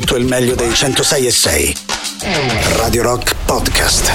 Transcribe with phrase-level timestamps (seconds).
[0.00, 1.76] tutto il meglio dei 106 e 6.
[2.76, 4.12] Radio Rock Podcast.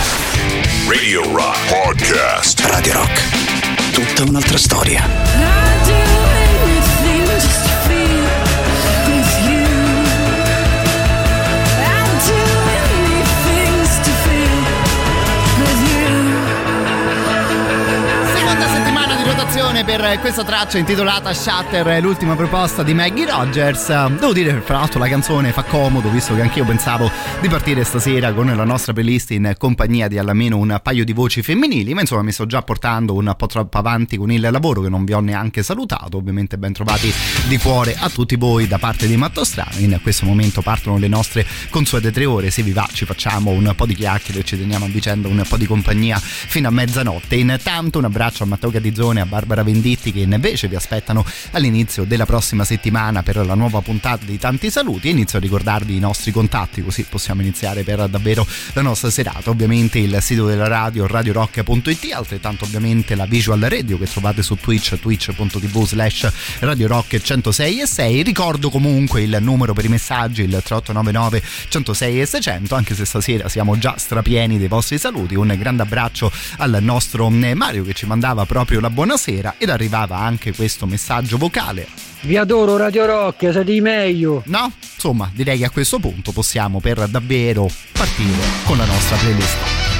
[0.87, 2.59] Radio Rock Podcast.
[2.67, 3.91] Radio Rock.
[3.91, 6.11] Tutta un'altra storia.
[19.81, 23.87] Canzone per questa traccia intitolata Shatter, l'ultima proposta di Maggie Rogers.
[23.87, 28.33] Devo dire fra l'altro la canzone fa comodo, visto che anch'io pensavo di partire stasera
[28.33, 32.21] con la nostra playlist in compagnia di almeno un paio di voci femminili, ma insomma
[32.21, 35.19] mi sto già portando un po' troppo avanti con il lavoro che non vi ho
[35.19, 36.17] neanche salutato.
[36.17, 37.13] Ovviamente ben trovati
[37.47, 39.77] di cuore a tutti voi da parte di Matto Strano.
[39.77, 43.73] In questo momento partono le nostre consuete tre ore, se vi va ci facciamo un
[43.75, 47.35] po' di chiacchiere e ci teniamo a vicenda un po' di compagnia fino a mezzanotte.
[47.35, 52.03] Intanto un abbraccio a Matteo Catizzone, a Barbara Barbara Venditti che invece vi aspettano all'inizio
[52.03, 56.31] della prossima settimana per la nuova puntata di Tanti Saluti inizio a ricordarvi i nostri
[56.31, 59.49] contatti così possiamo iniziare per davvero la nostra serata.
[59.49, 64.99] Ovviamente il sito della radio radiorock.it, altrettanto ovviamente la visual radio che trovate su Twitch,
[64.99, 68.23] twitch.tv slash radiorock 106 e 6.
[68.23, 73.47] Ricordo comunque il numero per i messaggi, il 3899 106 e 600, anche se stasera
[73.47, 75.35] siamo già strapieni dei vostri saluti.
[75.35, 80.55] Un grande abbraccio al nostro Mario che ci mandava proprio la buonasera ed arrivava anche
[80.55, 81.85] questo messaggio vocale.
[82.21, 84.41] Vi adoro Radio Rock, siete i meglio.
[84.47, 84.71] No?
[84.95, 89.90] Insomma, direi che a questo punto possiamo per davvero partire con la nostra playlist.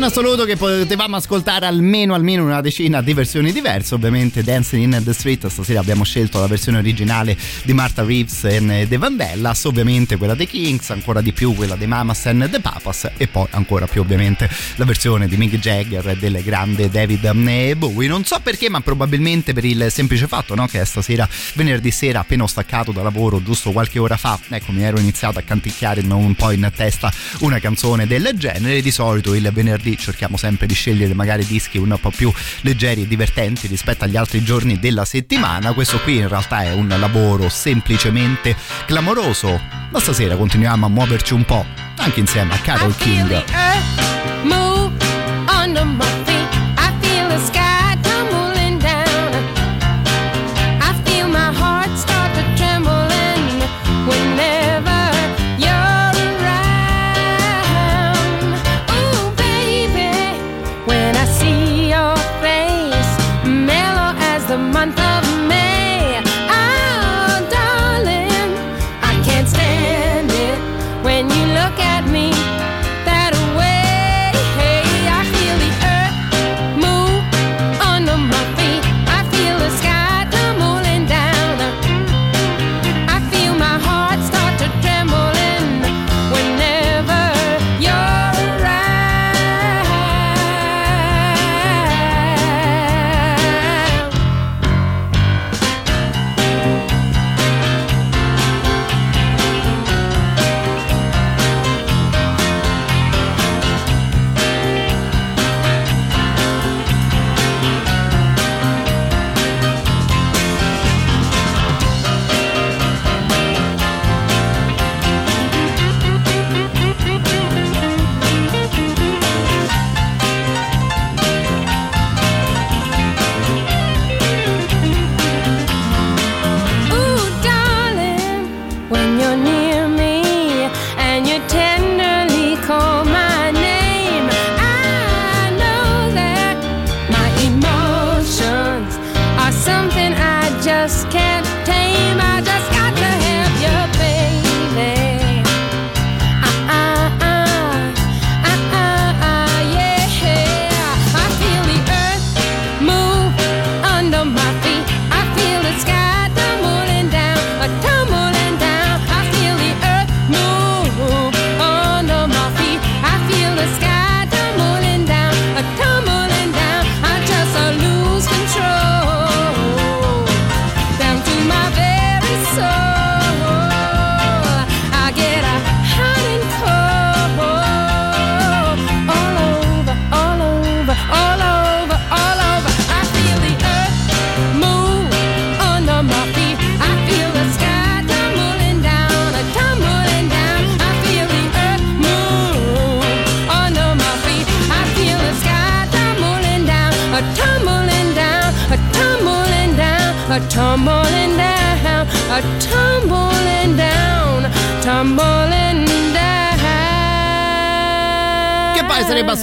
[0.00, 3.94] In assoluto che potevamo ascoltare almeno, almeno una decina di versioni diverse.
[3.94, 8.86] Ovviamente Dancing in the Street, stasera abbiamo scelto la versione originale di Martha Reeves e
[8.88, 13.10] The Vandellas, ovviamente quella dei Kings, ancora di più quella dei Mamas and the Papas
[13.18, 17.30] e poi ancora più ovviamente la versione di Mick Jagger e del grande David
[17.74, 18.08] Bowie.
[18.08, 22.44] Non so perché, ma probabilmente per il semplice fatto no, che stasera, venerdì sera, appena
[22.44, 26.34] ho staccato da lavoro, giusto qualche ora fa, ecco, mi ero iniziato a canticchiare un
[26.34, 28.80] po' in testa una canzone del genere.
[28.80, 32.32] Di solito il venerdì venerdì cerchiamo sempre di scegliere magari dischi un po' più
[32.62, 35.72] leggeri e divertenti rispetto agli altri giorni della settimana.
[35.72, 38.56] Questo qui in realtà è un lavoro semplicemente
[38.86, 39.60] clamoroso,
[39.90, 41.64] ma stasera continuiamo a muoverci un po'
[41.96, 43.44] anche insieme a Carol King.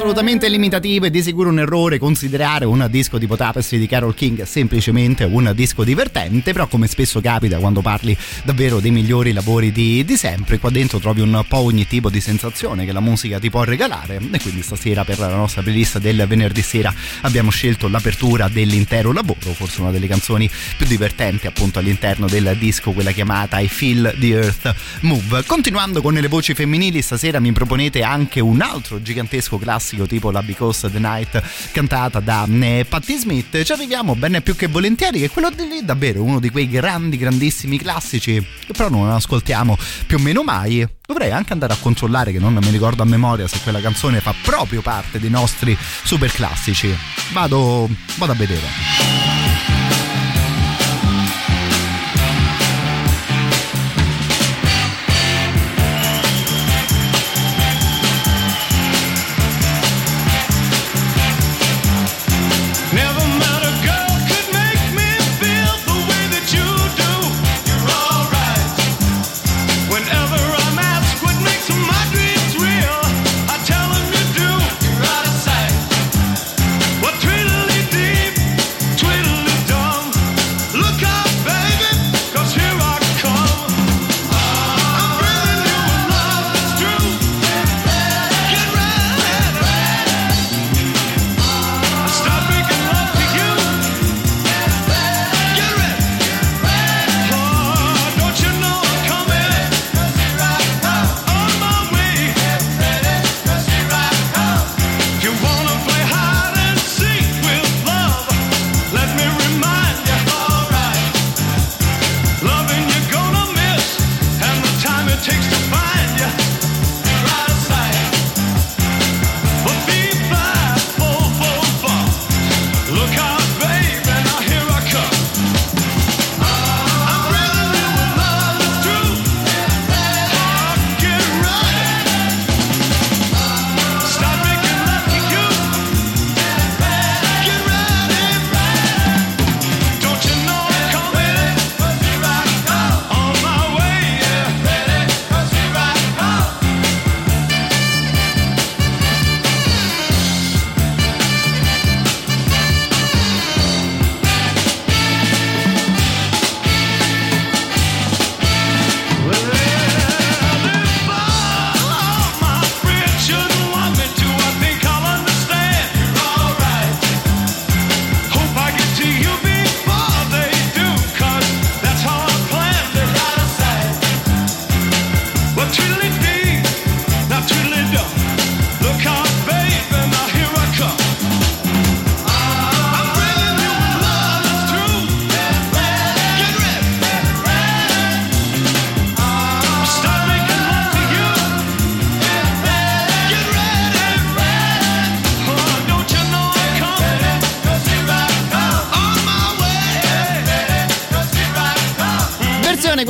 [0.07, 4.44] Assolutamente limitativo e di sicuro un errore considerare un disco tipo Tapestry di Carol King
[4.44, 8.15] semplicemente un disco divertente, però come spesso capita quando parli
[8.45, 12.21] davvero dei migliori lavori di, di sempre, qua dentro trovi un po' ogni tipo di
[12.21, 16.24] sensazione che la musica ti può regalare e quindi stasera per la nostra playlist del
[16.25, 16.94] venerdì sera
[17.24, 22.94] abbiamo scelto l'apertura dell'intero lavoro, forse una delle canzoni più divertenti appunto all'interno del disco,
[22.94, 25.44] quella chiamata I Feel the Earth Move.
[25.45, 30.32] Continuando con le voci femminili, stasera mi proponete anche un altro gigantesco classico classico tipo
[30.32, 31.42] la Because the Night
[31.72, 35.84] cantata da eh, Patti Smith, ci arriviamo bene più che volentieri che quello di lì
[35.84, 40.88] davvero uno di quei grandi grandissimi classici che però non ascoltiamo più o meno mai.
[41.06, 44.34] Dovrei anche andare a controllare che non mi ricordo a memoria se quella canzone fa
[44.42, 46.94] proprio parte dei nostri super classici.
[47.32, 49.87] Vado, vado a vedere.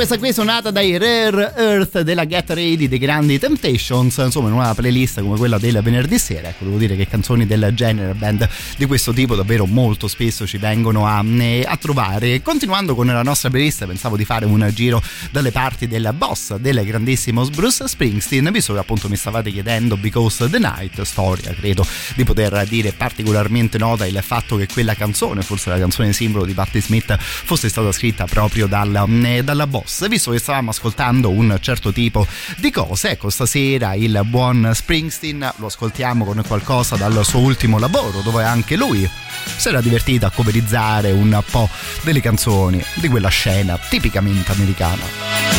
[0.08, 4.74] Questa qui suonata dai Rare Earth della Get Ready dei grandi Temptations, insomma in una
[4.74, 8.86] playlist come quella del venerdì sera, ecco devo dire che canzoni del genere, band di
[8.86, 12.42] questo tipo davvero molto spesso ci vengono a, a trovare.
[12.42, 16.84] Continuando con la nostra playlist pensavo di fare un giro dalle parti del boss del
[16.84, 22.24] grandissimo Bruce Springsteen, visto che appunto mi stavate chiedendo Because the Night, storia credo di
[22.24, 26.82] poter dire particolarmente nota il fatto che quella canzone, forse la canzone simbolo di Patti
[26.82, 31.92] Smith, fosse stata scritta proprio dal, eh, dalla boss, visto che stavamo ascoltando un certo
[31.92, 37.78] tipo di cose, ecco stasera il buon Springsteen lo ascoltiamo con qualcosa dal suo ultimo
[37.78, 39.10] lavoro, dove anche lui
[39.58, 41.68] si era divertito a coverizzare un po'
[42.04, 45.56] delle canzoni di quella scena tipicamente americana.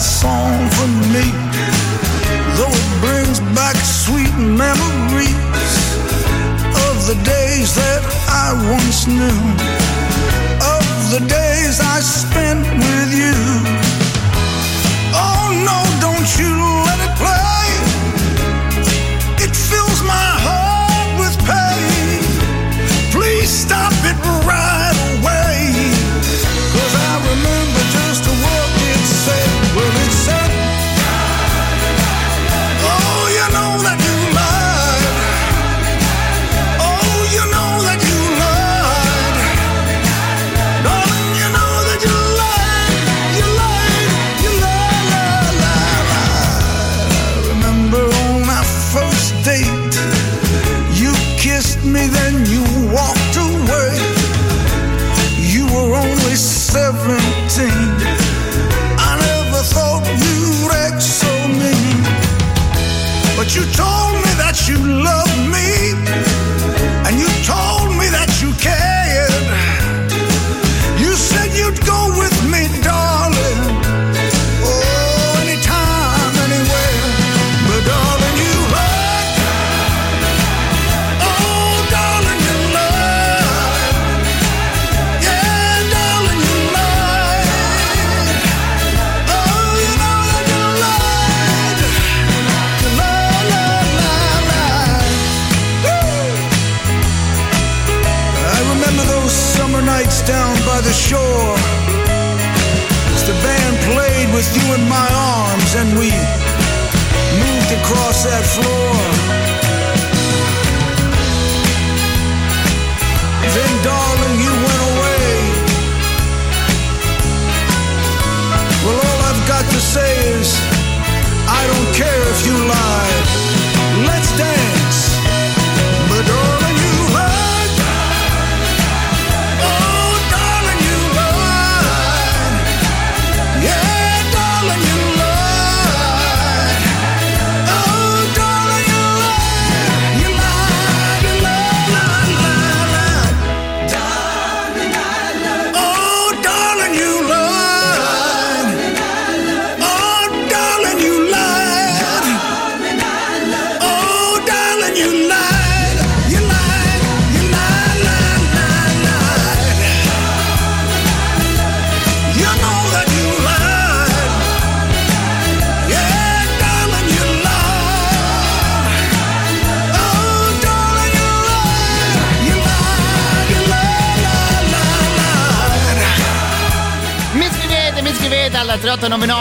[0.00, 1.26] song for me.
[2.56, 5.07] Though it brings back sweet memories
[7.08, 9.40] the days that I once knew,
[10.60, 13.38] of the days I spent with you.
[15.16, 16.52] Oh no, don't you
[16.84, 17.37] let it play.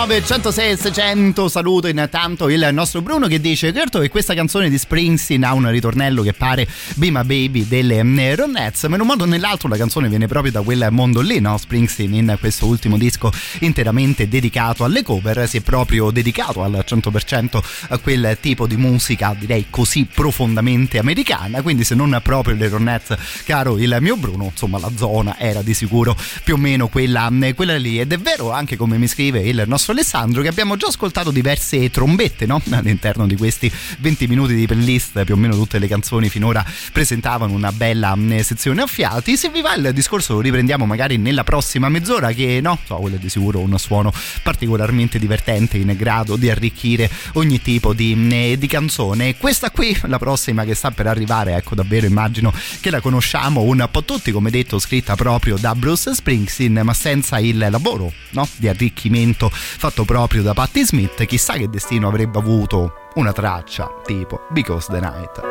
[0.08, 4.78] 3899 106 600 saluto intanto il nostro Bruno che dice certo che questa canzone di
[4.78, 8.86] Springsteen ha un ritornello che pare Be My Baby delle mm, Ronettes.
[8.86, 11.58] Ma in un modo o nell'altro la canzone viene proprio da quel mondo lì no?
[11.58, 17.60] Springsteen in questo ultimo disco interamente dedicato alle cover si è proprio dedicato al 100%
[17.90, 21.62] a quel tipo di musica direi così profondamente americana.
[21.62, 25.74] Quindi se non proprio le Ronettes caro il mio Bruno insomma la zona era di
[25.74, 28.00] sicuro più o meno quella, mm, quella lì.
[28.00, 31.90] Ed è vero anche come mi scrive il nostro Alessandro che abbiamo già ascoltato diverse
[31.90, 32.62] trombette no?
[32.70, 37.52] all'interno di questi 20 minuti di playlist più o meno tutte le canzoni finora presentavano
[37.52, 41.44] una bella mm, sezione a fiati se vi va il discorso lo riprendiamo magari nella
[41.44, 44.14] prossima mezz'ora che no so quello è di sicuro un suono
[44.44, 50.20] particolarmente divertente in grado di arricchire ogni tipo di, mm, di canzone questa qui la
[50.20, 54.52] prossima che sta per arrivare ecco davvero immagino che la conosciamo un po' tutti come
[54.52, 58.48] detto scritta proprio da Bruce Springsteen ma senza il lavoro no?
[58.58, 64.42] di arricchimento fatto proprio da Patti Smith, chissà che destino avrebbe avuto una traccia tipo
[64.50, 65.42] Because the Night.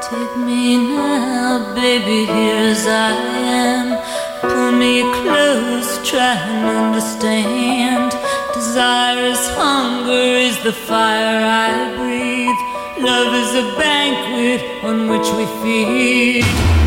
[0.00, 3.12] Take me now, baby, here as I
[3.46, 3.98] am.
[4.40, 8.16] Pull me close, try and understand.
[8.54, 12.58] Desire is hunger, is the fire I breathe.
[13.00, 16.77] Love is a banquet on which we feed.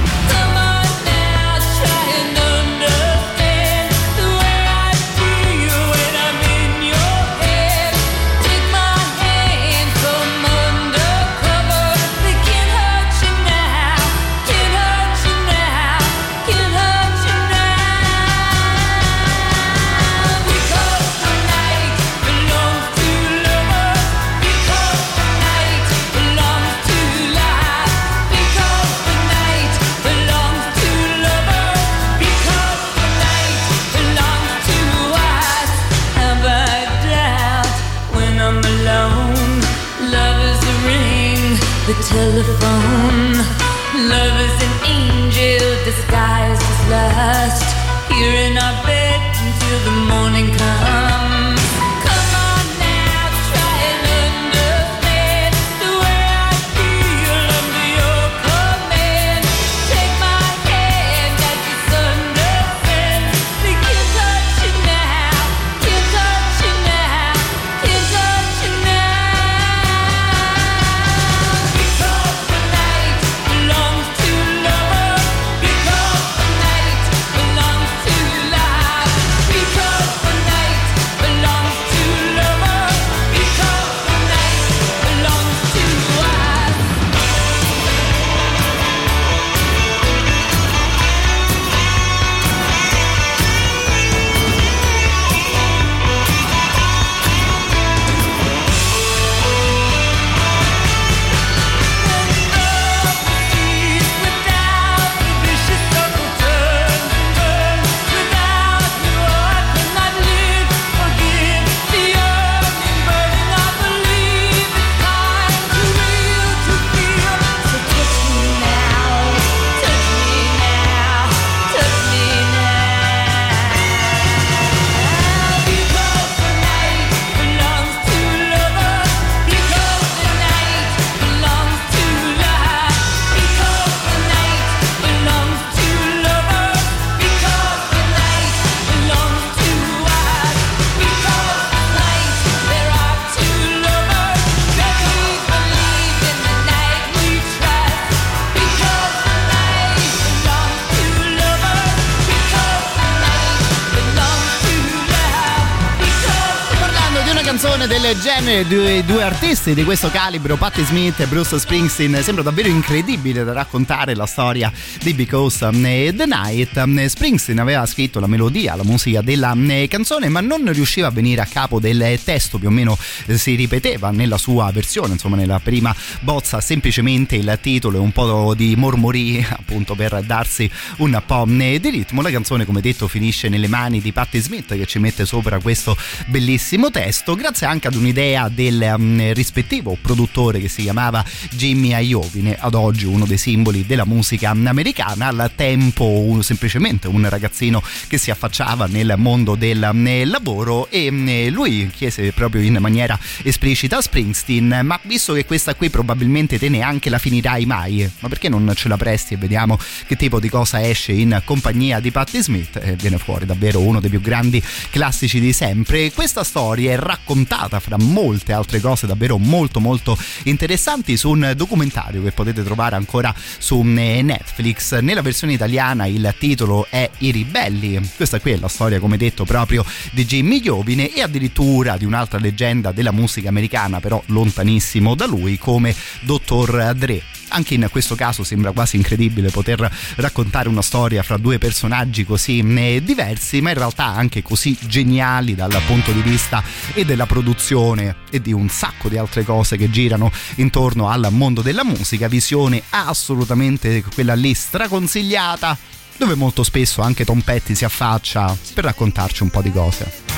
[158.17, 163.43] Genere, due, due artisti di questo calibro, Patti Smith e Bruce Springsteen, sembra davvero incredibile
[163.43, 164.71] da raccontare la storia
[165.01, 166.75] di Because eh, the Night.
[166.75, 171.11] Eh, Springsteen aveva scritto la melodia, la musica della eh, canzone, ma non riusciva a
[171.11, 172.97] venire a capo del testo, più o meno
[173.27, 178.11] eh, si ripeteva nella sua versione, insomma nella prima bozza, semplicemente il titolo e un
[178.11, 182.21] po' di mormori appunto per darsi un po' di ritmo.
[182.21, 185.95] La canzone, come detto, finisce nelle mani di Patti Smith che ci mette sopra questo
[186.25, 192.57] bellissimo testo, grazie anche ad un'idea del um, rispettivo produttore che si chiamava Jimmy Iovine,
[192.59, 198.17] ad oggi uno dei simboli della musica americana, al tempo un- semplicemente un ragazzino che
[198.17, 203.97] si affacciava nel mondo del um, lavoro e um, lui chiese proprio in maniera esplicita
[203.97, 208.49] a Springsteen, ma visto che questa qui probabilmente te neanche la finirai mai, ma perché
[208.49, 212.41] non ce la presti e vediamo che tipo di cosa esce in compagnia di Patti
[212.41, 216.11] Smith e viene fuori davvero uno dei più grandi classici di sempre.
[216.11, 222.23] Questa storia è raccontata fra molte altre cose davvero molto molto interessanti su un documentario
[222.23, 224.99] che potete trovare ancora su eh, Netflix.
[224.99, 227.99] Nella versione italiana il titolo è I ribelli.
[228.15, 232.39] Questa qui è la storia, come detto, proprio di Jimmy Iovine e addirittura di un'altra
[232.39, 236.93] leggenda della musica americana, però lontanissimo da lui, come Dr.
[236.95, 237.40] Dre.
[237.53, 242.59] Anche in questo caso sembra quasi incredibile poter raccontare una storia fra due personaggi così
[242.59, 248.15] eh, diversi, ma in realtà anche così geniali dal punto di vista e della produzione
[248.29, 252.27] e di un sacco di altre cose che girano intorno al mondo della musica.
[252.27, 255.77] Visione assolutamente quella lì straconsigliata,
[256.17, 260.31] dove molto spesso anche Tom Petty si affaccia per raccontarci un po' di cose.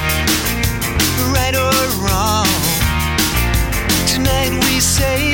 [4.94, 5.33] right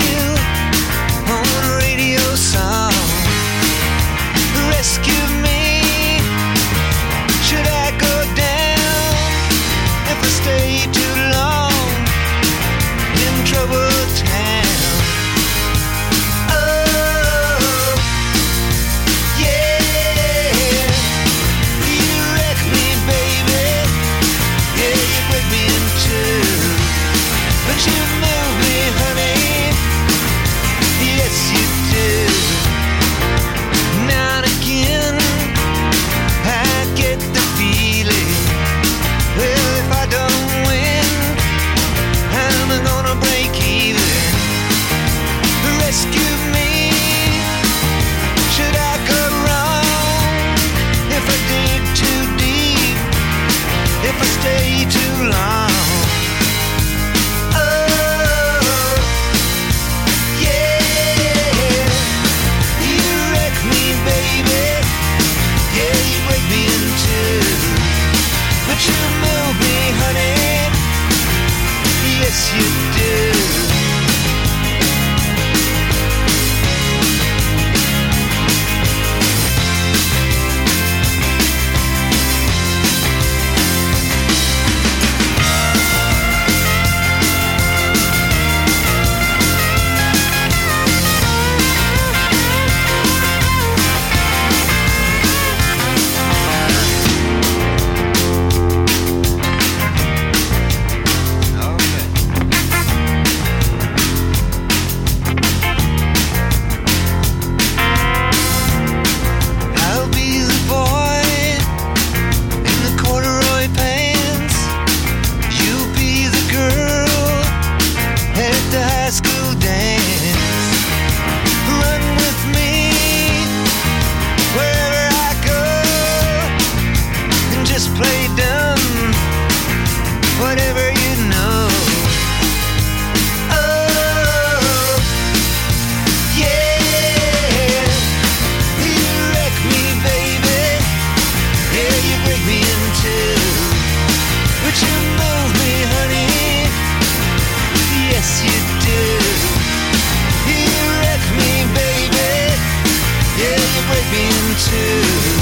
[154.68, 155.39] me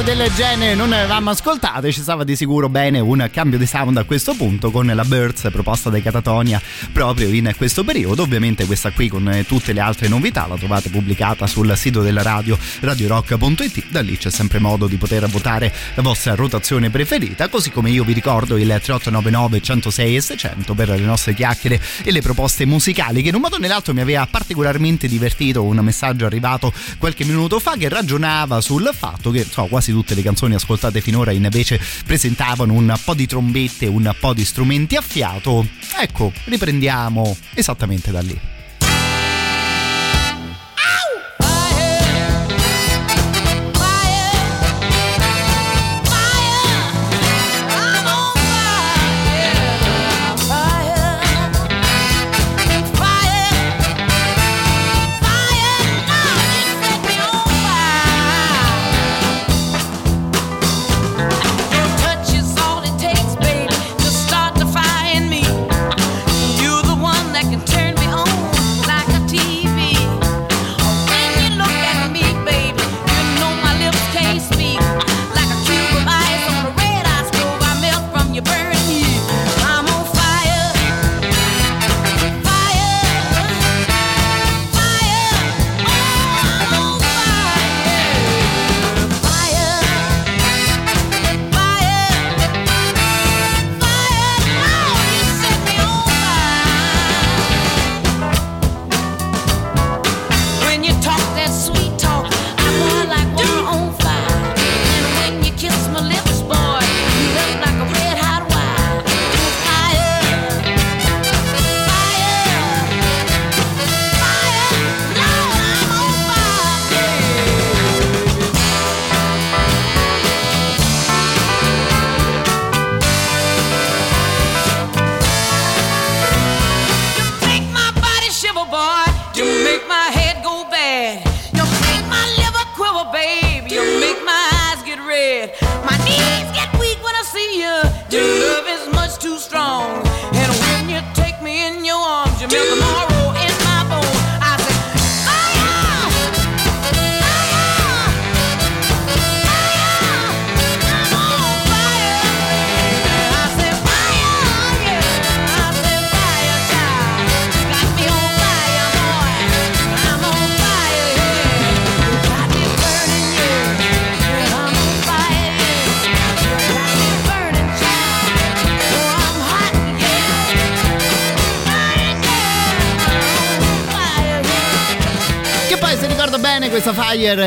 [0.00, 3.98] cose del genere non avevamo ascoltate, ci stava di sicuro bene un cambio di sound
[3.98, 6.60] a questo punto con la Birds proposta dai Catatonia
[6.92, 8.22] proprio in questo periodo.
[8.22, 12.58] Ovviamente questa qui con tutte le altre novità la trovate pubblicata sul sito della radio
[12.80, 17.90] radiorock.it, da lì c'è sempre modo di poter votare la vostra rotazione preferita, così come
[17.90, 22.64] io vi ricordo il 3899 106 e 600 per le nostre chiacchiere e le proposte
[22.64, 27.24] musicali che in un modo o nell'altro mi aveva particolarmente divertito un messaggio arrivato qualche
[27.24, 31.80] minuto fa che ragionava sul fatto che so, quasi tutte le canzoni ascoltate finora invece
[32.04, 35.66] presentavano un po' di trombette, un po' di strumenti a fiato.
[36.00, 38.59] Ecco, riprendiamo esattamente da lì.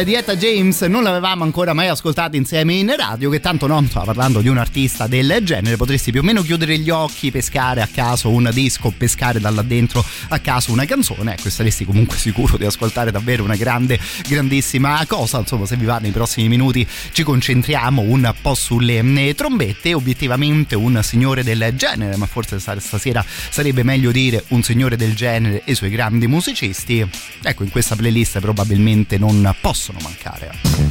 [0.03, 4.05] Di Etta James non l'avevamo ancora mai ascoltata insieme in radio che tanto no, stava
[4.05, 7.87] parlando di un artista del genere, potresti più o meno chiudere gli occhi, pescare a
[7.87, 12.57] caso un disco, pescare da là dentro a caso una canzone, ecco saresti comunque sicuro
[12.57, 17.23] di ascoltare davvero una grande, grandissima cosa, insomma se vi va nei prossimi minuti ci
[17.23, 23.23] concentriamo un po' sulle eh, trombette, obiettivamente un signore del genere, ma forse sta- stasera
[23.49, 27.07] sarebbe meglio dire un signore del genere e i suoi grandi musicisti,
[27.41, 29.53] ecco in questa playlist probabilmente non
[29.93, 30.82] possono mancare.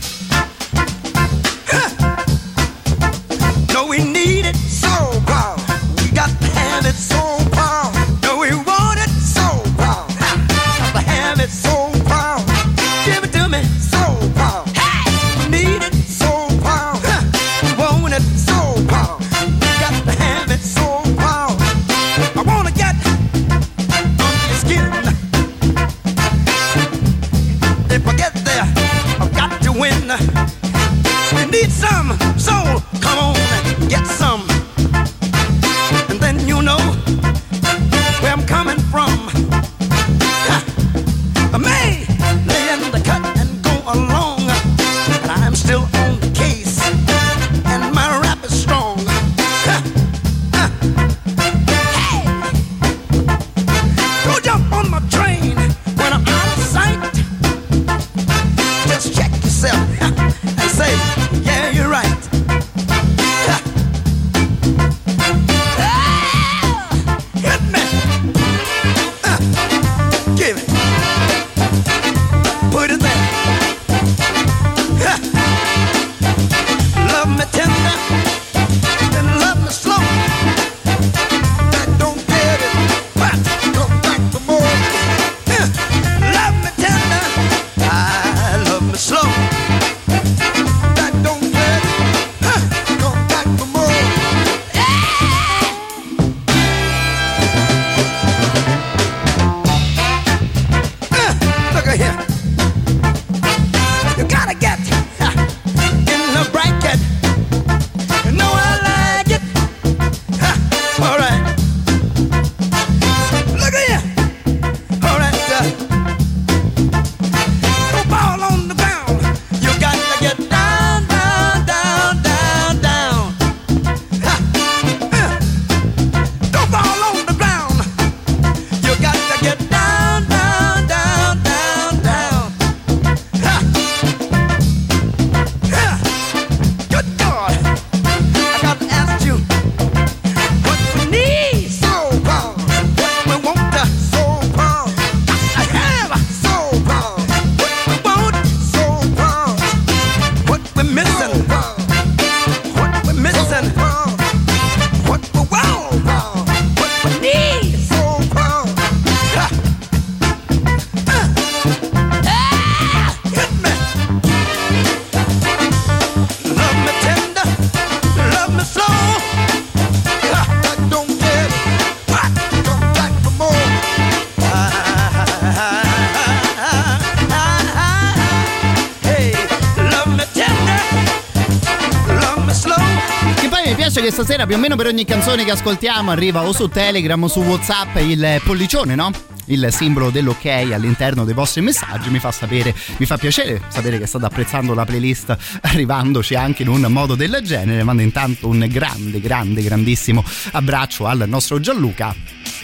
[184.13, 187.29] Che stasera più o meno per ogni canzone che ascoltiamo arriva o su Telegram o
[187.29, 189.11] su Whatsapp il pollicione, no?
[189.47, 194.07] Il simbolo dell'ok all'interno dei vostri messaggi mi fa sapere, mi fa piacere sapere che
[194.07, 197.83] state apprezzando la playlist arrivandoci anche in un modo del genere.
[197.83, 200.23] Mando intanto un grande, grande, grandissimo
[200.53, 202.15] abbraccio al nostro Gianluca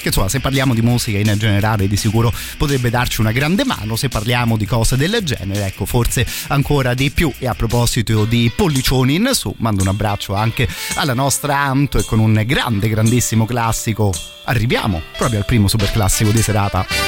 [0.08, 3.96] che insomma se parliamo di musica in generale di sicuro potrebbe darci una grande mano.
[3.96, 7.32] Se parliamo di cose del genere ecco forse ancora di più.
[7.38, 12.04] E a proposito di pollicioni in su mando un abbraccio anche alla nostra Anto e
[12.04, 14.12] con un grande grandissimo classico.
[14.44, 17.07] Arriviamo proprio al primo super classico di serata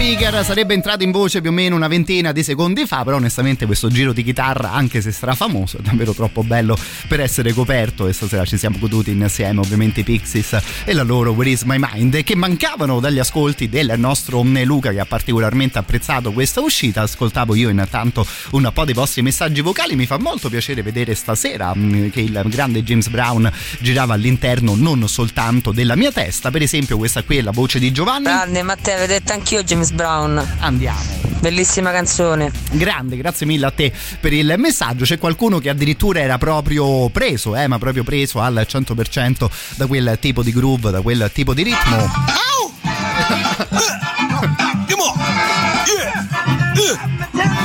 [0.00, 3.66] speaker sarebbe entrato in voce più o meno una ventina di secondi fa, però onestamente
[3.66, 6.74] questo giro di chitarra, anche se strafamoso, è davvero troppo bello
[7.06, 11.32] per essere coperto e stasera ci siamo goduti insieme ovviamente i Pixies e la loro
[11.32, 16.32] Where is my mind che mancavano dagli ascolti del nostro Luca che ha particolarmente apprezzato
[16.32, 20.80] questa uscita, ascoltavo io intanto un po' dei vostri messaggi vocali, mi fa molto piacere
[20.80, 26.50] vedere stasera mh, che il grande James Brown girava all'interno non soltanto della mia testa,
[26.50, 28.24] per esempio questa qui è la voce di Giovanni.
[28.24, 30.44] Grande Matteo, detto anch'io James Brown.
[30.60, 30.98] Andiamo.
[31.40, 32.52] Bellissima canzone.
[32.72, 35.04] Grande, grazie mille a te per il messaggio.
[35.04, 40.18] C'è qualcuno che addirittura era proprio preso, eh, ma proprio preso al 100% da quel
[40.20, 42.08] tipo di groove, da quel tipo di ritmo.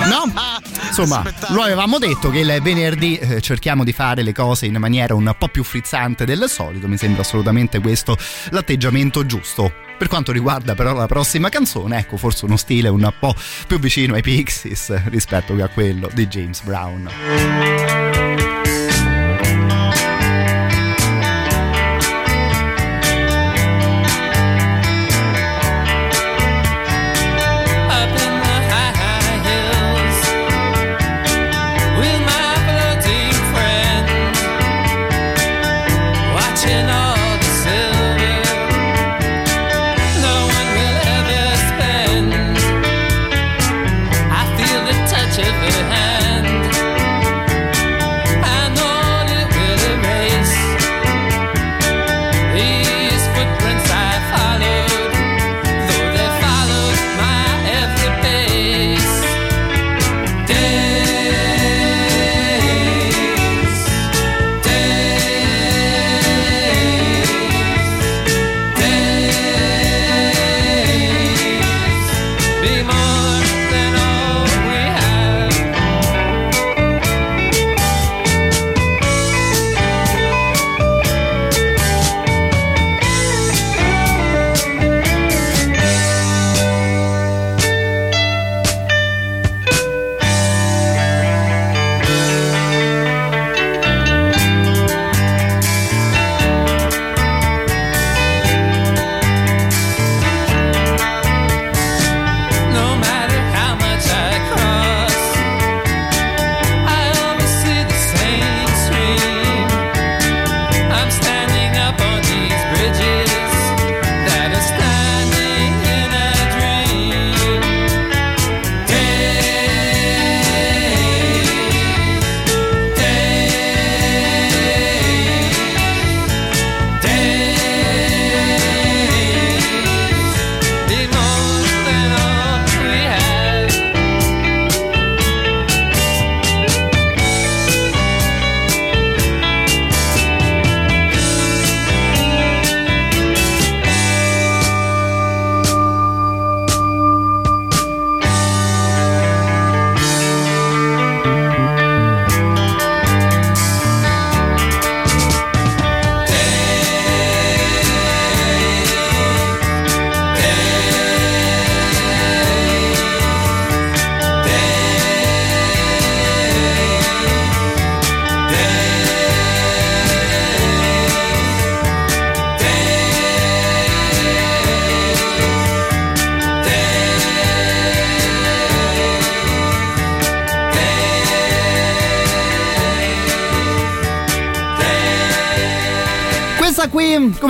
[0.07, 0.31] No?
[0.87, 5.13] Insomma, lo avevamo detto che il venerdì eh, cerchiamo di fare le cose in maniera
[5.13, 6.87] un po' più frizzante del solito.
[6.87, 8.17] Mi sembra assolutamente questo
[8.49, 9.71] l'atteggiamento giusto.
[9.97, 13.33] Per quanto riguarda però la prossima canzone, ecco, forse uno stile un po'
[13.67, 18.54] più vicino ai Pixies rispetto che a quello di James Brown.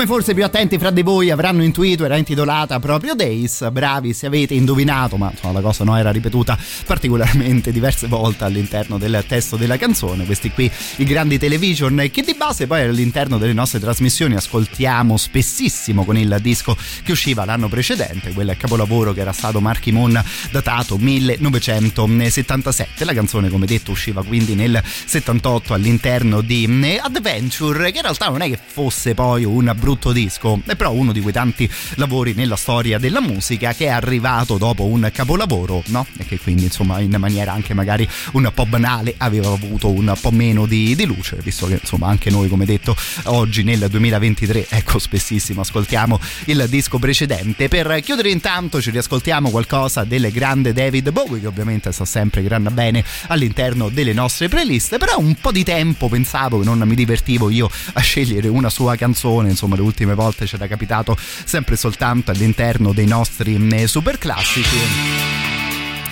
[0.05, 3.69] Forse più attenti fra di voi avranno intuito, era intitolata proprio Days.
[3.71, 8.97] Bravi se avete indovinato, ma insomma la cosa no, era ripetuta particolarmente diverse volte all'interno
[8.97, 10.25] del testo della canzone.
[10.25, 16.05] Questi qui, i grandi television, che di base poi all'interno delle nostre trasmissioni ascoltiamo spessissimo
[16.05, 20.97] con il disco che usciva l'anno precedente, quel capolavoro che era stato Marky Moon datato
[20.97, 23.05] 1977.
[23.05, 26.63] La canzone, come detto, usciva quindi nel 78 all'interno di
[27.01, 31.11] Adventure, che in realtà non è che fosse poi un brutto disco, è però uno
[31.11, 36.05] di quei tanti lavori nella storia della musica che è arrivato dopo un capolavoro, no?
[36.25, 40.65] Che quindi insomma in maniera anche magari un po' banale aveva avuto un po' meno
[40.65, 42.95] di, di luce, visto che insomma anche noi come detto
[43.25, 47.67] oggi nel 2023 ecco spessissimo ascoltiamo il disco precedente.
[47.67, 52.67] Per chiudere intanto ci riascoltiamo qualcosa del grande David Bowie che ovviamente sta sempre gran
[52.71, 57.49] bene all'interno delle nostre playlist, però un po' di tempo pensavo che non mi divertivo
[57.49, 62.93] io a scegliere una sua canzone, insomma le ultime volte c'era capitato sempre soltanto all'interno
[62.93, 65.44] dei nostri eh, super classici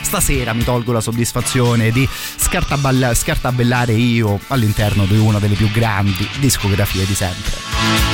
[0.03, 7.05] stasera mi tolgo la soddisfazione di scartabellare io all'interno di una delle più grandi discografie
[7.05, 8.12] di sempre.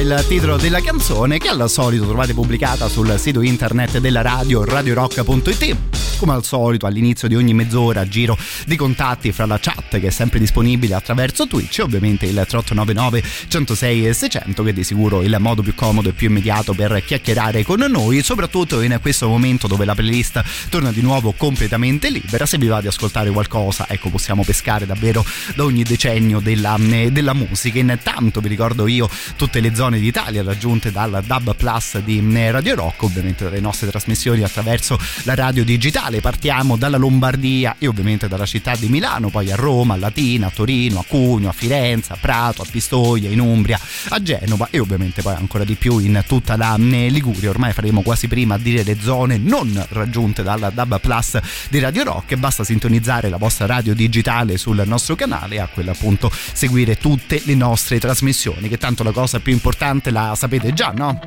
[0.00, 5.99] Il titolo della canzone che al solito trovate pubblicata sul sito internet della radio radiorock.it.
[6.20, 10.10] Come al solito all'inizio di ogni mezz'ora giro di contatti fra la chat che è
[10.10, 15.22] sempre disponibile attraverso Twitch e ovviamente il 3899 106 e 600 che è di sicuro
[15.22, 19.66] il modo più comodo e più immediato per chiacchierare con noi, soprattutto in questo momento
[19.66, 22.44] dove la playlist torna di nuovo completamente libera.
[22.44, 27.10] Se vi va di ascoltare qualcosa, ecco possiamo pescare davvero da ogni decennio della, eh,
[27.10, 27.78] della musica.
[27.78, 32.74] Intanto vi ricordo io tutte le zone d'Italia raggiunte dal Dub Plus di eh, Radio
[32.74, 36.08] Rock, ovviamente dalle nostre trasmissioni attraverso la radio digitale.
[36.18, 40.50] Partiamo dalla Lombardia e ovviamente dalla città di Milano, poi a Roma, a Latina, a
[40.50, 45.22] Torino, a Cugno, a Firenze, a Prato, a Pistoia, in Umbria, a Genova e ovviamente
[45.22, 47.50] poi ancora di più in tutta la eh, Liguria.
[47.50, 51.38] Ormai faremo quasi prima a dire le zone non raggiunte dalla Dub Plus
[51.68, 55.94] di Radio Rock basta sintonizzare la vostra radio digitale sul nostro canale e a quel
[55.96, 60.90] punto seguire tutte le nostre trasmissioni, che tanto la cosa più importante la sapete già,
[60.90, 61.18] no?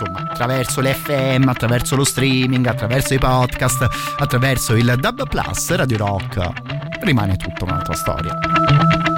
[0.00, 6.52] Insomma, attraverso l'FM, attraverso lo streaming, attraverso i podcast, attraverso il Dub Plus, Radio Rock,
[7.00, 9.17] rimane tutta un'altra storia.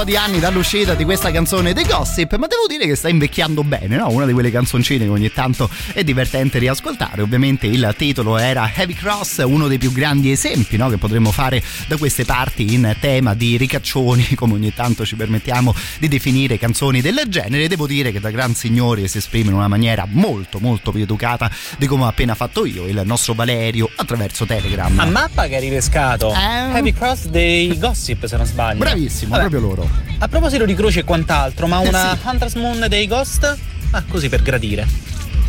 [0.00, 3.62] Po' di anni dall'uscita di questa canzone dei Gossip, ma devo dire che sta invecchiando
[3.62, 4.08] bene, no?
[4.08, 7.20] Una di quelle canzoncine che ogni tanto è divertente riascoltare.
[7.20, 10.88] Ovviamente il titolo era Heavy Cross, uno dei più grandi esempi no?
[10.88, 15.74] che potremmo fare da queste parti in tema di ricaccioni, come ogni tanto ci permettiamo
[15.98, 17.68] di definire canzoni del genere.
[17.68, 21.50] Devo dire che da gran signori si esprime in una maniera molto molto più educata
[21.76, 24.98] di come ho appena fatto io, il nostro Valerio, attraverso Telegram.
[24.98, 26.32] A mappa che hai ripescato.
[26.32, 26.76] Eh.
[26.76, 28.78] Heavy Cross dei Gossip, se non sbaglio.
[28.78, 29.89] Bravissimo, Vabbè, proprio loro.
[30.18, 32.26] A proposito di croci e quant'altro, ma una Eh sì.
[32.28, 33.56] Hunter's Moon dei Ghost?
[33.92, 34.86] Ah, così per gradire.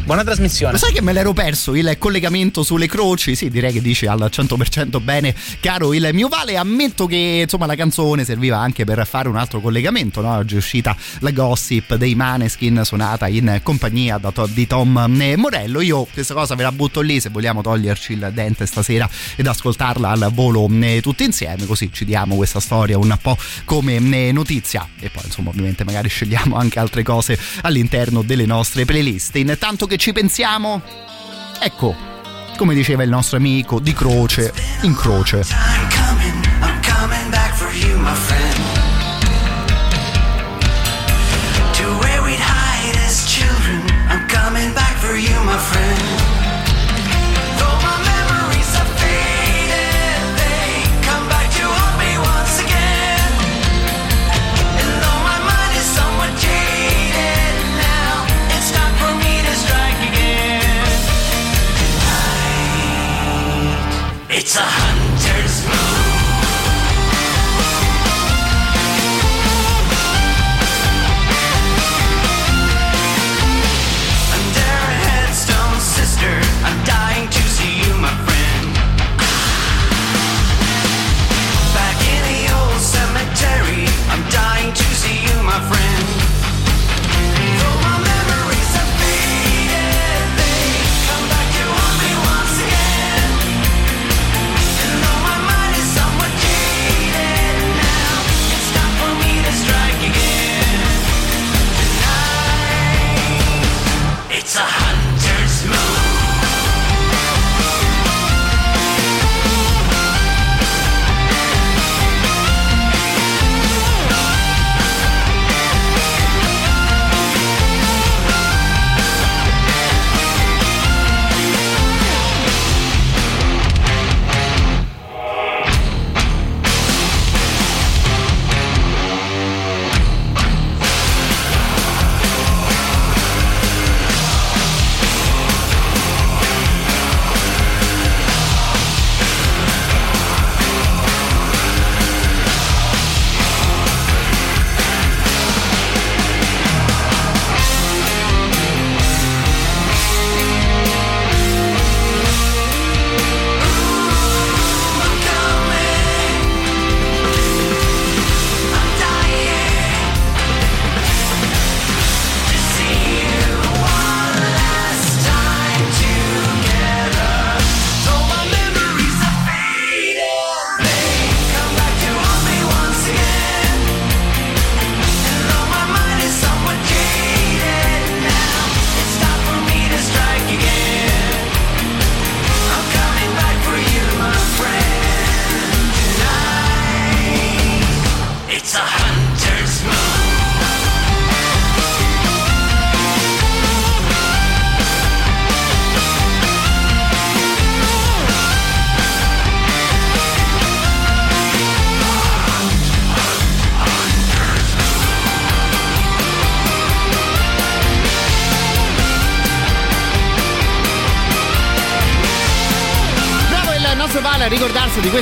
[0.04, 0.74] Buona trasmissione.
[0.74, 3.36] Lo sai che me l'ero perso il collegamento sulle croci?
[3.36, 6.58] Sì, direi che dici al 100% bene, caro il mio Vale.
[6.58, 10.22] Ammetto che insomma la canzone serviva anche per fare un altro collegamento.
[10.22, 10.38] No?
[10.38, 15.06] Oggi è uscita la gossip dei Maneskin suonata in compagnia di Tom
[15.38, 15.82] Morello.
[15.82, 20.10] Io questa cosa ve la butto lì se vogliamo toglierci il dente stasera ed ascoltarla
[20.10, 21.68] al volo eh, tutti insieme.
[21.68, 24.88] Così ci diamo questa storia un po' come eh, notizia.
[25.00, 29.36] E poi insomma ovviamente magari scegliamo anche altre cose all'interno delle nostre playlist.
[29.36, 30.82] Intanto che ci pensiamo,
[31.60, 31.94] ecco,
[32.56, 35.40] come diceva il nostro amico, di croce in croce.
[35.40, 38.51] I'm coming, I'm coming back for you, my friend.
[64.44, 65.01] It's a hunter's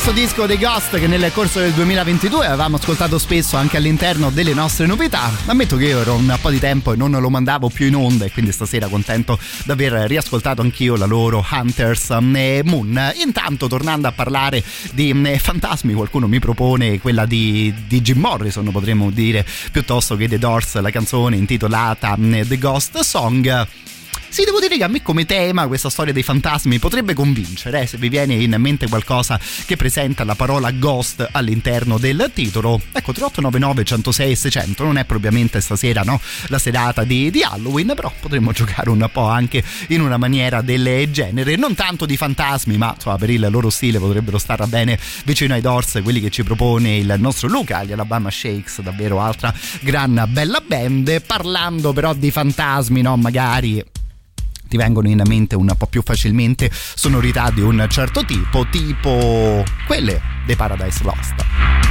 [0.02, 4.54] questo disco dei Ghost che nel corso del 2022 avevamo ascoltato spesso anche all'interno delle
[4.54, 5.30] nostre novità.
[5.46, 8.24] Ammetto che io ero un po' di tempo e non lo mandavo più in onda
[8.24, 13.12] e quindi stasera contento di aver riascoltato anch'io la loro Hunters eh, Moon.
[13.22, 18.72] Intanto tornando a parlare di eh, fantasmi, qualcuno mi propone quella di, di Jim Morrison,
[18.72, 23.68] potremmo dire, piuttosto che The Doors, la canzone intitolata eh, The Ghost Song.
[24.30, 27.88] Sì, devo dire che a me come tema questa storia dei fantasmi potrebbe convincere, eh,
[27.88, 32.80] se vi viene in mente qualcosa che presenta la parola ghost all'interno del titolo.
[32.92, 36.22] Ecco, 3899 106 e 600 non è propriamente stasera, no?
[36.48, 41.12] La serata di, di Halloween, però potremmo giocare un po' anche in una maniera del
[41.12, 45.56] genere, non tanto di fantasmi, ma insomma per il loro stile potrebbero stare bene vicino
[45.56, 49.52] ai Doors, quelli che ci propone il nostro Luca, gli Alabama Shakes, davvero altra
[49.82, 51.24] gran bella band.
[51.26, 53.18] Parlando però di fantasmi, no?
[53.18, 53.84] Magari
[54.70, 60.22] ti vengono in mente un po' più facilmente sonorità di un certo tipo, tipo quelle
[60.46, 61.89] dei Paradise Lost.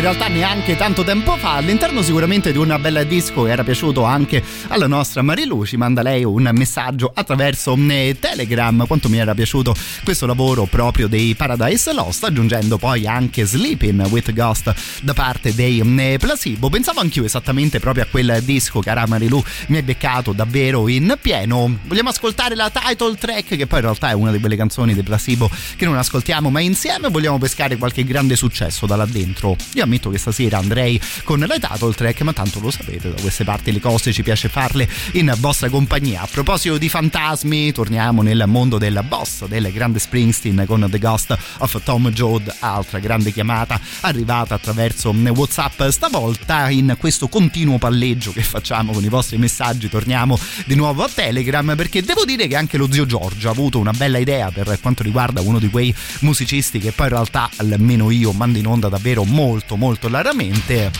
[0.00, 4.04] In realtà neanche tanto tempo fa all'interno sicuramente di una bella disco che era piaciuto
[4.04, 9.34] anche alla nostra Marilu ci manda lei un messaggio attraverso eh, Telegram quanto mi era
[9.34, 15.54] piaciuto questo lavoro proprio dei Paradise Lost aggiungendo poi anche Sleeping with Ghost da parte
[15.54, 16.70] dei eh, Placebo.
[16.70, 21.80] Pensavo anch'io esattamente proprio a quel disco cara Marilu mi hai beccato davvero in pieno.
[21.84, 25.02] Vogliamo ascoltare la title track che poi in realtà è una di quelle canzoni dei
[25.02, 29.82] Placebo che non ascoltiamo mai insieme vogliamo pescare qualche grande successo da là dentro io
[29.82, 33.72] ammetto che stasera andrei con la title track ma tanto lo sapete da queste parti
[33.72, 36.22] le cose ci piace farle in vostra compagnia.
[36.22, 41.36] A proposito di fantasmi torniamo nel mondo del boss del grande Springsteen con The Ghost
[41.58, 48.42] of Tom Joad altra grande chiamata arrivata attraverso Whatsapp stavolta in questo continuo palleggio che
[48.42, 49.88] facciamo con i vostri messaggi.
[49.88, 53.78] Torniamo di nuovo a Telegram perché devo dire che anche lo zio Giorgio ha avuto
[53.78, 58.10] una bella idea per quanto riguarda uno di quei musicisti che poi in realtà almeno
[58.10, 60.90] io mando in onda davvero molto molto raramente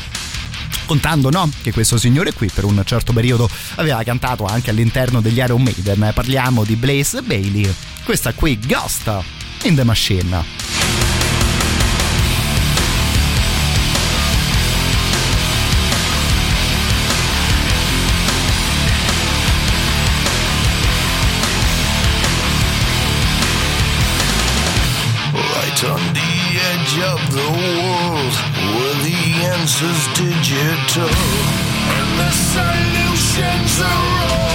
[0.86, 5.38] contando no, che questo signore qui per un certo periodo aveva cantato anche all'interno degli
[5.38, 6.10] Iron Maiden.
[6.12, 7.72] Parliamo di Blaze Bailey
[8.04, 9.10] questa qui Ghost
[9.64, 11.30] in the Machine
[29.83, 31.09] answers digital.
[31.09, 34.49] And the solutions are all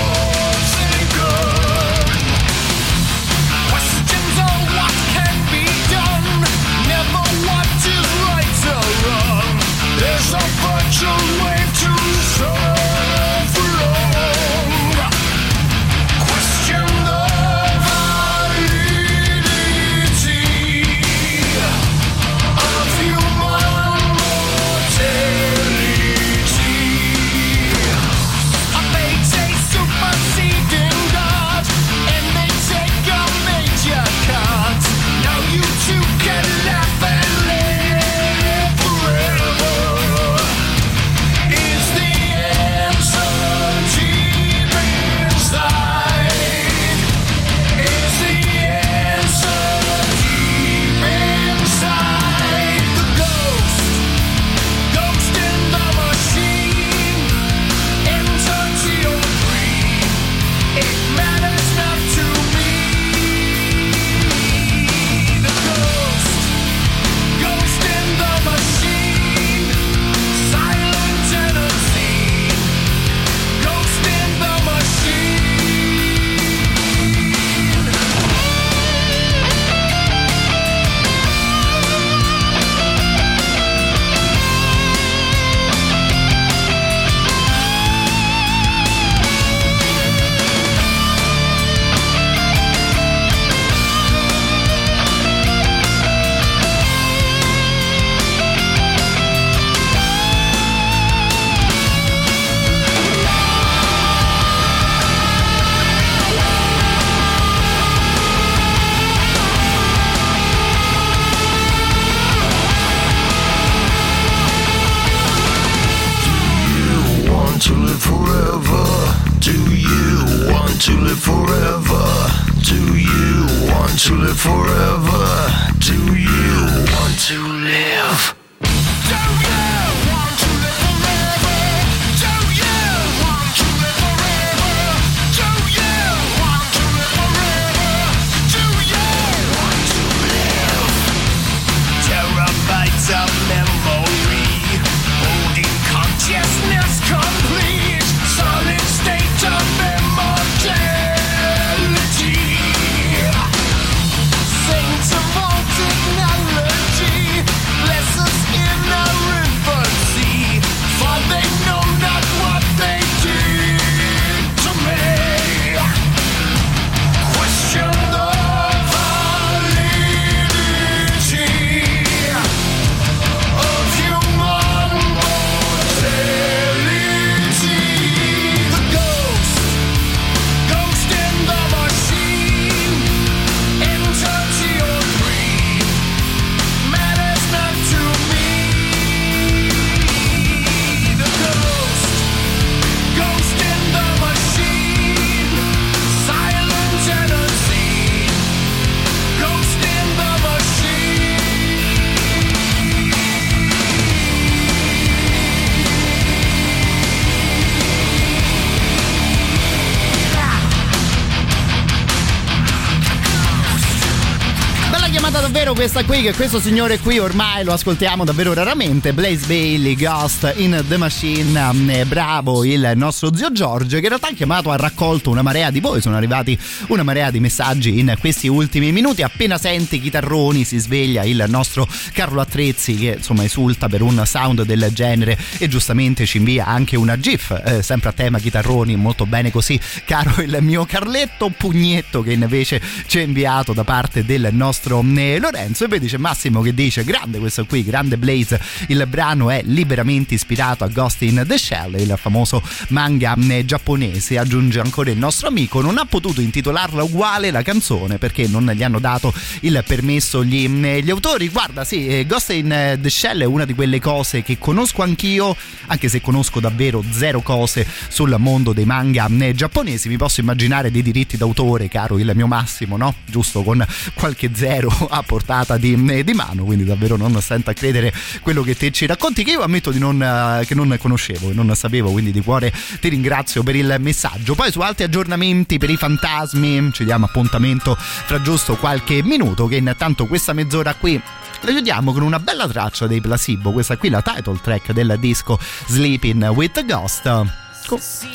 [215.86, 219.14] questa qui, che questo signore qui ormai lo ascoltiamo davvero raramente.
[219.14, 221.94] Blaze Bailey, Ghost in the Machine.
[221.94, 225.70] Eh, Bravo il nostro zio Giorgio, che in realtà ha chiamato, ha raccolto una marea
[225.70, 226.02] di voi.
[226.02, 226.58] Sono arrivati
[226.88, 229.22] una marea di messaggi in questi ultimi minuti.
[229.22, 234.64] Appena senti chitarroni si sveglia il nostro Carlo Attrezzi, che insomma esulta per un sound
[234.64, 239.28] del genere e giustamente ci invia anche una GIF, eh, sempre a tema chitarroni, molto
[239.28, 244.50] bene così, caro il mio Carletto Pugnetto, che invece ci ha inviato da parte del
[244.52, 245.38] nostro eh,
[245.76, 245.84] Lorenzo.
[245.84, 248.60] E poi dice Massimo che dice: Grande questo qui, grande Blaze.
[248.88, 254.38] Il brano è liberamente ispirato a Ghost in the Shell, il famoso manga eh, giapponese.
[254.38, 258.84] Aggiunge ancora il nostro amico: Non ha potuto intitolarla uguale la canzone perché non gli
[258.84, 261.50] hanno dato il permesso gli, eh, gli autori.
[261.50, 265.56] Guarda, sì, eh, Ghost in the Shell è una di quelle cose che conosco anch'io,
[265.88, 270.08] anche se conosco davvero zero cose sul mondo dei manga eh, giapponesi.
[270.08, 273.14] Mi posso immaginare dei diritti d'autore, caro il mio Massimo, no?
[273.26, 277.74] Giusto con qualche zero a portata di, eh, di mano, quindi davvero non stento a
[277.74, 281.50] credere quello che te ci racconti, che io ammetto di non, eh, che non conoscevo
[281.50, 284.55] e non sapevo, quindi di cuore ti ringrazio per il messaggio.
[284.55, 289.78] Poi su altri aggiornamenti per i fantasmi ci diamo appuntamento fra giusto qualche minuto, che
[289.78, 291.21] intanto questa mezz'ora qui
[291.62, 295.59] la chiudiamo con una bella traccia dei Placebo, questa qui la title track del disco
[295.87, 297.25] Sleeping with the Ghost.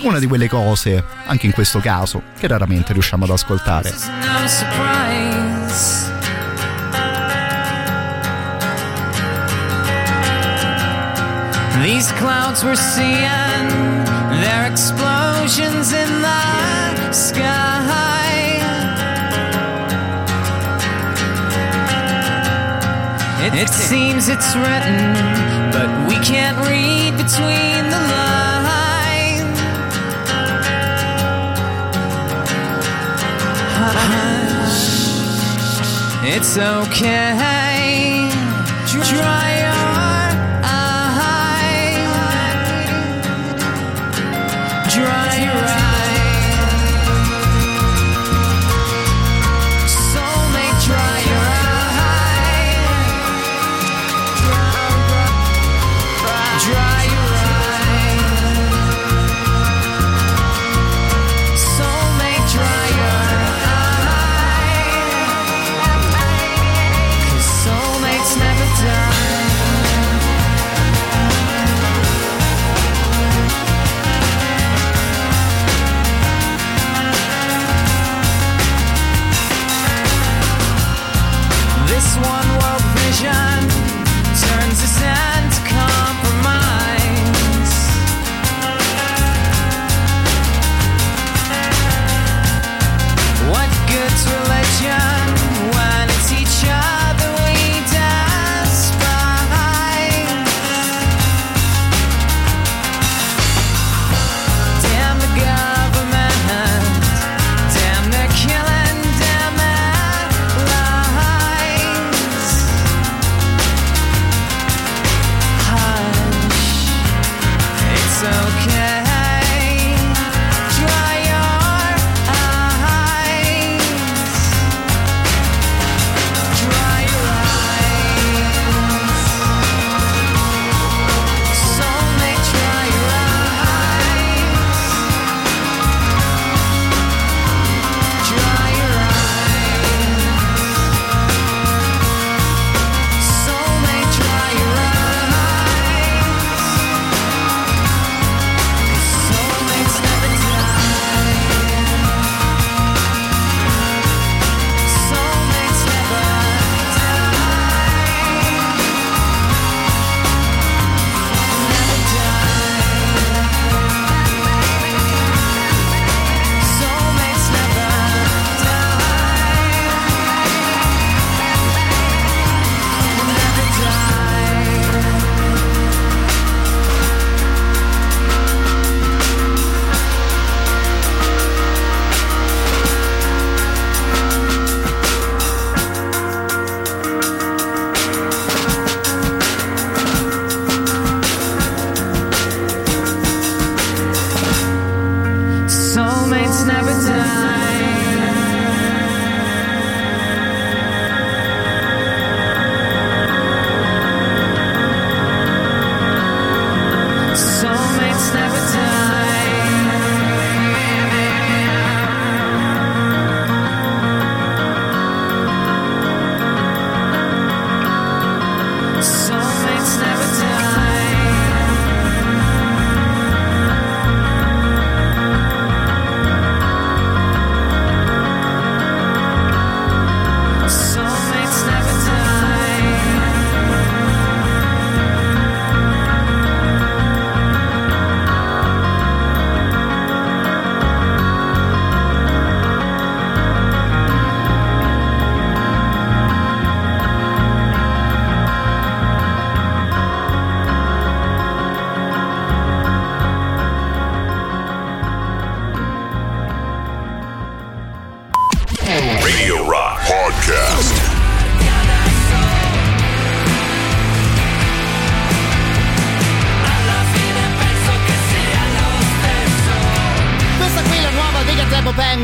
[0.02, 3.93] Una di quelle cose, anche in questo caso, che raramente riusciamo ad ascoltare.
[11.82, 13.69] These clouds we're seeing,
[14.43, 17.70] they're explosions in the sky.
[23.43, 25.15] It, it seems it's written,
[25.73, 29.59] but we can't read between the lines.
[33.81, 34.85] Hush,
[36.36, 37.70] It's okay.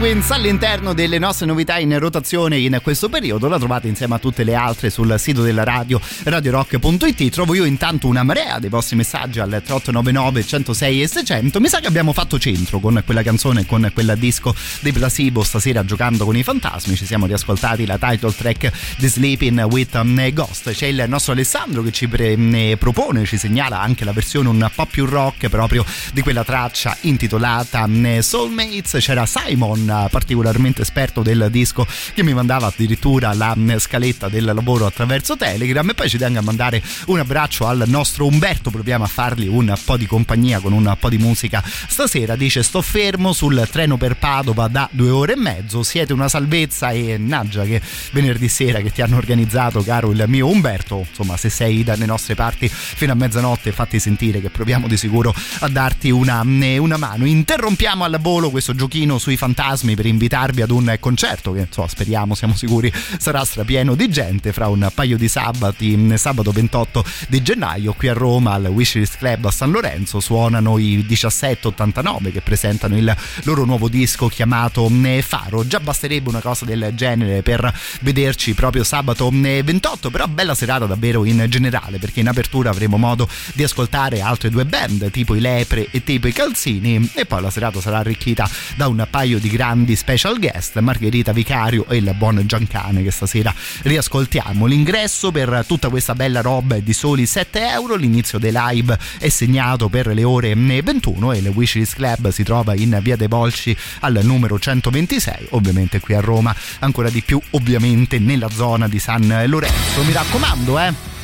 [0.07, 3.49] Penguins all'interno delle nostre novità in rotazione in questo periodo.
[3.49, 7.29] La trovate insieme a tutte le altre sul sito della radio radiorock.it.
[7.31, 11.59] Trovo io intanto una marea dei vostri messaggi al 3899 106 e 600.
[11.59, 15.85] Mi sa che abbiamo fatto centro con quella canzone, con quel disco dei Placebo stasera
[15.85, 16.95] giocando con i fantasmi.
[16.95, 20.01] Ci siamo riascoltati la title track di Sleeping with
[20.33, 20.71] Ghost.
[20.71, 24.71] C'è il nostro Alessandro che ci pre- ne propone, ci segnala anche la versione un
[24.73, 28.99] po' più rock proprio di quella traccia intitolata mm, Soulmates.
[29.01, 34.87] C'era Simon, particolarmente esperto del disco, che mi mandava addirittura la mm, scaletta del lavoro
[34.87, 35.89] attraverso Telegram.
[35.89, 38.71] E poi ci tengo a mandare un abbraccio al nostro Umberto.
[38.71, 42.37] Proviamo a fargli un po' di compagnia con un po' di musica stasera.
[42.37, 45.83] Dice: Sto fermo sul treno per Padova da due ore e mezzo.
[45.83, 47.81] Siete una salvezza e naggia che
[48.13, 51.05] venerdì sera che ti hanno organizzato, caro il mio Umberto.
[51.09, 55.35] Insomma, se sei dalle nostre parti fino a mezzanotte, fatti sentire che proviamo di sicuro
[55.61, 57.25] a darti una, mm, una mano.
[57.27, 62.35] Interrompiamo al volo questo giochino sui fantasmi per invitarvi ad un concerto che insomma, speriamo,
[62.35, 67.43] siamo sicuri sarà strapieno di gente fra un paio di sabati, mm, sabato 28 di
[67.43, 72.97] gennaio qui a Roma al Wishlist Club a San Lorenzo suonano i 1789 che presentano
[72.97, 73.15] il
[73.45, 75.67] loro nuovo disco chiamato mm, Faro.
[75.67, 81.25] Già basterebbe una cosa del genere per vederci proprio sabato 28, però bella serata davvero
[81.25, 85.89] in generale perché in apertura avremo modo di ascoltare altre due band tipo i Lepre
[85.91, 89.76] e tipo i Calzini e poi la serata sarà arricchita da un paio di grandi
[89.95, 94.67] special guest, Margherita Vicario e il buon Giancane che stasera riascoltiamo.
[94.67, 99.29] L'ingresso per tutta questa bella roba è di soli 7 euro, l'inizio dei live è
[99.29, 103.77] segnato per le ore 21 e il Wishlist Club si trova in via dei Volsci
[104.01, 109.45] al numero 126, ovviamente qui a Roma, ancora di più ovviamente nella zona di San
[109.47, 110.03] Lorenzo.
[110.05, 111.16] Mi raccomando, eh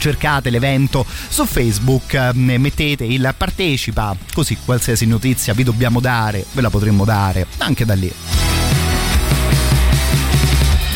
[0.00, 6.62] cercate l'evento su Facebook, eh, mettete il partecipa, così qualsiasi notizia vi dobbiamo dare, ve
[6.62, 8.10] la potremmo dare anche da lì.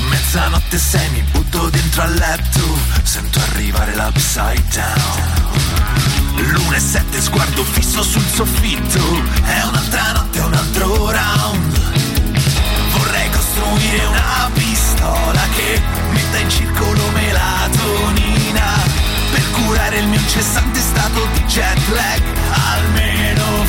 [0.08, 6.50] Mezzanotte sei mi butto dentro al letto Sento arrivare l'upside down.
[6.50, 8.98] L'una e sette sguardo fisso sul soffitto
[9.44, 11.80] È un'altra notte, un altro round.
[12.96, 15.80] Vorrei costruire una pistola che
[16.12, 18.33] metta in circolo melatonina
[19.74, 22.22] curare il mio incessante stato di jet lag.
[22.76, 23.63] Almeno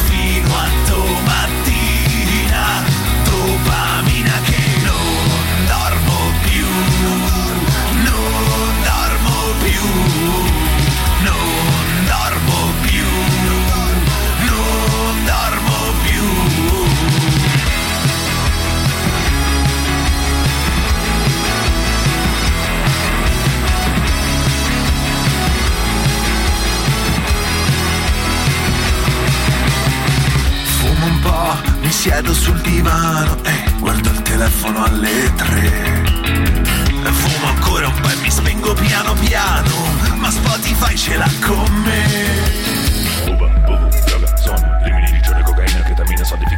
[31.85, 36.03] mi siedo sul divano e guardo il telefono alle tre.
[37.11, 39.69] Fumo ancora un po' e mi spengo piano piano,
[40.15, 43.31] ma Spotify ce l'ha con me.
[43.31, 45.83] Uba, bubu, droga, sonno, rimini, riccione, cocaina,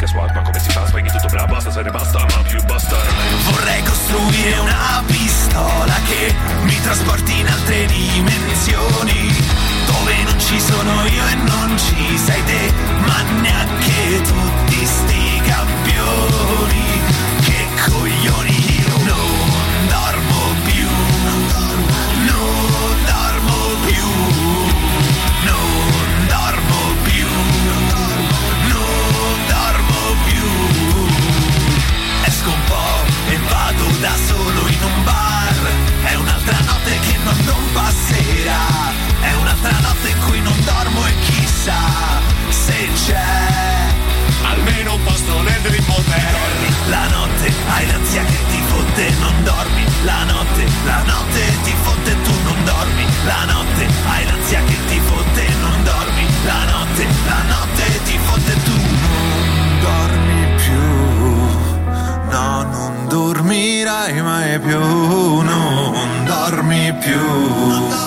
[0.05, 0.87] swat, ma come si fa?
[0.87, 2.95] Spegni tutto bravo, basta, se ne basta, ma più basta.
[3.49, 6.33] Vorrei costruire una pistola che
[6.63, 9.66] mi trasporti in altre dimensioni
[10.07, 12.73] Dove non ci sono io e non ci sei te
[13.05, 17.01] Ma neanche tutti sti campioni.
[17.41, 20.88] Che coglioni io non dormo più
[22.23, 24.07] Non dormo più
[25.43, 27.27] Non dormo più
[28.71, 30.47] Non dormo più.
[32.23, 35.71] Esco un po' e vado da solo in un bar
[36.03, 38.86] È un'altra notte che non, non passerà
[39.81, 41.81] notte in cui non dormo e chissà
[42.49, 43.95] se c'è.
[44.44, 46.35] Almeno un posto nel Dream Hotel.
[46.89, 49.84] La notte hai l'ansia che ti fotte Non dormi.
[50.03, 53.06] La notte, la notte ti fotte Tu non dormi.
[53.26, 56.26] La notte hai l'ansia che ti fotte Non dormi.
[56.45, 61.07] La notte, la notte ti fotte Tu non dormi più.
[62.30, 67.19] No, non dormirai mai più, non dormi più.
[67.19, 68.06] No,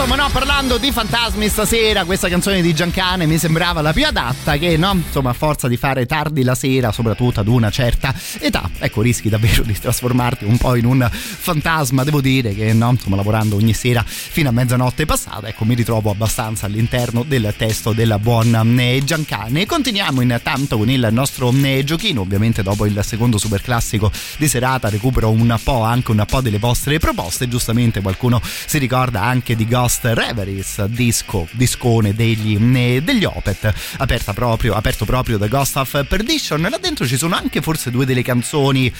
[0.00, 4.56] insomma no, parlando di fantasmi stasera, questa canzone di Giancane mi sembrava la più adatta
[4.56, 8.70] che, no, insomma, a forza di fare tardi la sera, soprattutto ad una certa età,
[8.78, 12.04] ecco, rischi davvero di trasformarti un po' in un fantasma.
[12.04, 16.12] Devo dire che, no, insomma, lavorando ogni sera fino a mezzanotte passata, ecco, mi ritrovo
[16.12, 19.66] abbastanza all'interno del testo della buona eh, Giancane.
[19.66, 24.90] Continuiamo intanto con il nostro eh, giochino, ovviamente dopo il secondo super classico di serata
[24.90, 29.66] recupero un po' anche un po' delle vostre proposte, giustamente qualcuno si ricorda anche di
[29.66, 32.58] Ghost Reveries, disco, discone degli,
[33.00, 36.60] degli Opet, aperta proprio, aperto proprio da Ghost of Perdition.
[36.60, 38.92] Là dentro ci sono anche forse due delle canzoni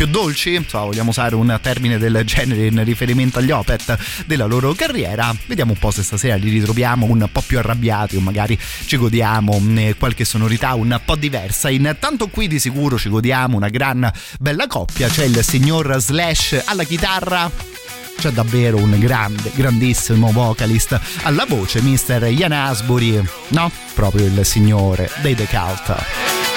[0.00, 4.72] più dolci, insomma, vogliamo usare un termine del genere in riferimento agli Opet della loro
[4.72, 5.34] carriera.
[5.46, 9.60] Vediamo un po' se stasera li ritroviamo un po' più arrabbiati o magari ci godiamo
[9.76, 11.68] eh, qualche sonorità un po' diversa.
[11.68, 16.84] Intanto qui di sicuro ci godiamo una gran bella coppia, c'è il signor Slash alla
[16.84, 17.50] chitarra
[18.18, 22.28] c'è davvero un grande, grandissimo vocalist alla voce, Mr.
[22.30, 23.70] Ian Asbury, no?
[23.94, 26.49] Proprio il signore dei The Cult.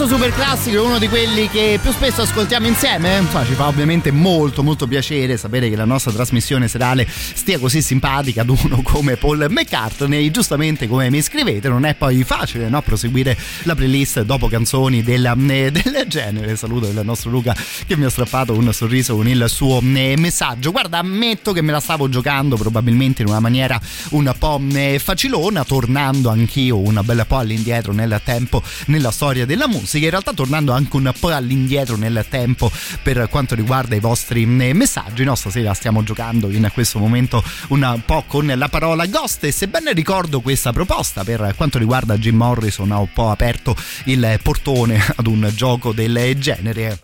[0.00, 3.18] Questo super classico è uno di quelli che più spesso ascoltiamo insieme?
[3.18, 7.82] Insomma, ci fa ovviamente molto molto piacere sapere che la nostra trasmissione serale stia così
[7.82, 10.30] simpatica ad uno come Paul McCartney.
[10.30, 12.80] Giustamente come mi scrivete non è poi facile no?
[12.80, 16.56] proseguire la playlist dopo canzoni del, eh, del genere.
[16.56, 17.54] Saluto il nostro Luca
[17.86, 20.70] che mi ha strappato un sorriso con il suo eh, messaggio.
[20.70, 23.78] Guarda, ammetto che me la stavo giocando probabilmente in una maniera
[24.10, 29.68] un po' eh, facilona, tornando anch'io un bel po' all'indietro nel tempo nella storia della
[29.68, 29.88] musica.
[29.98, 32.70] In realtà tornando anche un po' all'indietro nel tempo
[33.02, 35.24] per quanto riguarda i vostri eh, messaggi.
[35.24, 39.92] No, stasera stiamo giocando in questo momento un po' con la parola ghost e sebbene
[39.92, 45.26] ricordo questa proposta per quanto riguarda Jim Morrison ha un po' aperto il portone ad
[45.26, 47.00] un gioco del genere.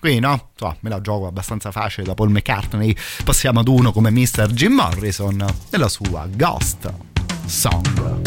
[0.00, 2.94] Quindi no, so, me la gioco abbastanza facile da Paul McCartney.
[3.24, 4.52] Passiamo ad uno come Mr.
[4.52, 6.92] Jim Morrison e la sua Ghost
[7.46, 8.26] Song.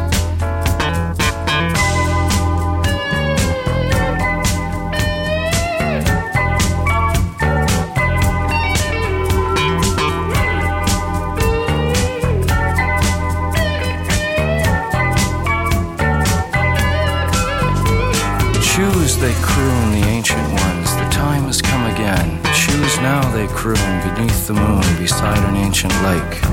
[19.21, 20.95] They croon, the ancient ones.
[20.95, 22.43] The time has come again.
[22.55, 26.43] Choose now, they croon, beneath the moon, beside an ancient lake.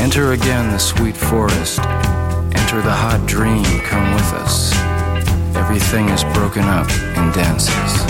[0.00, 1.80] Enter again the sweet forest.
[1.80, 4.72] Enter the hot dream, come with us.
[5.56, 8.07] Everything is broken up and dances.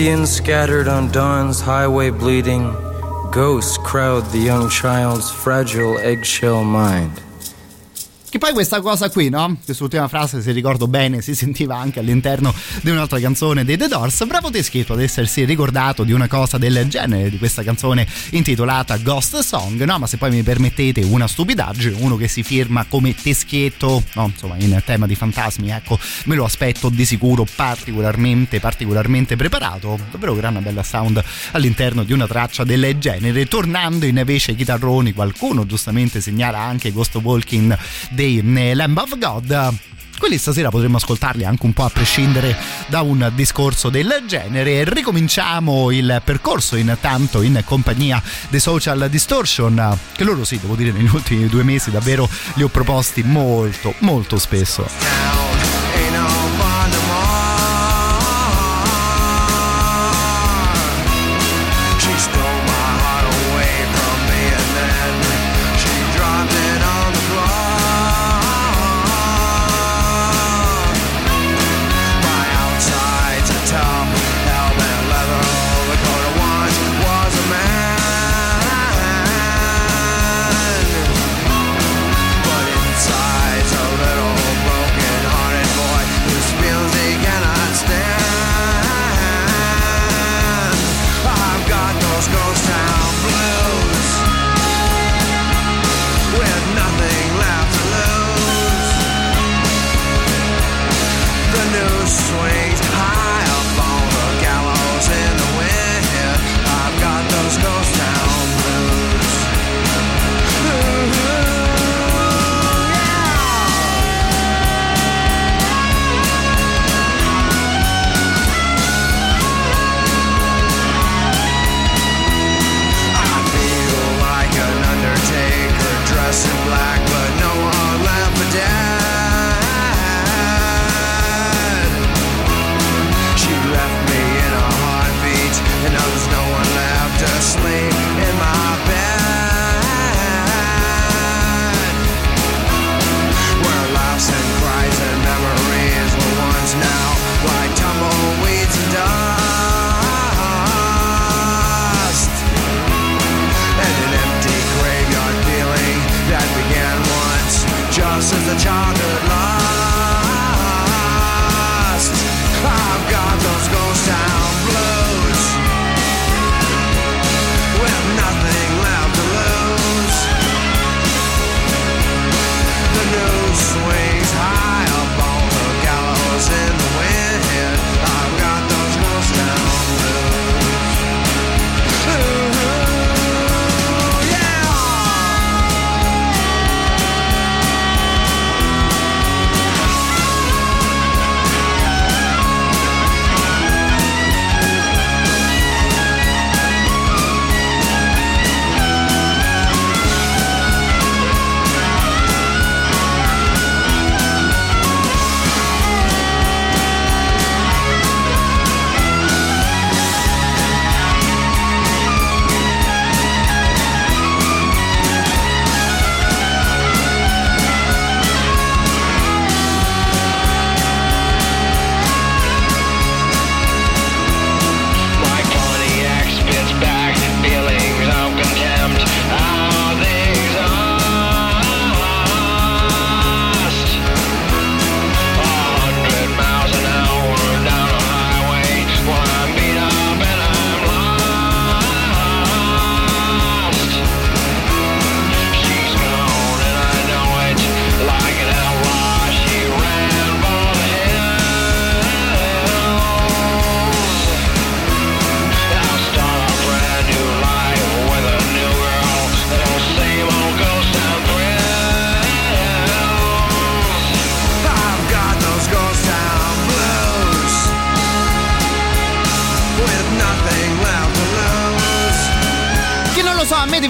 [0.00, 2.72] Indians scattered on dawn's highway bleeding,
[3.30, 7.20] ghosts crowd the young child's fragile eggshell mind.
[8.30, 9.56] Che poi questa cosa qui, no?
[9.64, 14.24] Quest'ultima frase, se ricordo bene, si sentiva anche all'interno di un'altra canzone dei The Doors.
[14.24, 19.40] Bravo Teschetto ad essersi ricordato di una cosa del genere, di questa canzone intitolata Ghost
[19.40, 19.98] Song, no?
[19.98, 24.26] Ma se poi mi permettete una stupidaggine, uno che si firma come Teschietto, no?
[24.26, 29.98] Insomma, in tema di fantasmi, ecco, me lo aspetto di sicuro particolarmente, particolarmente preparato.
[30.08, 31.20] Davvero grande bella sound
[31.50, 33.48] all'interno di una traccia del genere.
[33.48, 37.76] Tornando invece ai chitarroni, qualcuno giustamente segnala anche Ghost Walking
[38.20, 39.74] dei eh, Lamb of God.
[40.18, 42.54] Quelli stasera potremmo ascoltarli anche un po' a prescindere
[42.88, 44.84] da un discorso del genere.
[44.84, 51.08] Ricominciamo il percorso intanto in compagnia dei Social Distortion, che loro sì, devo dire, negli
[51.10, 55.59] ultimi due mesi davvero li ho proposti molto, molto spesso.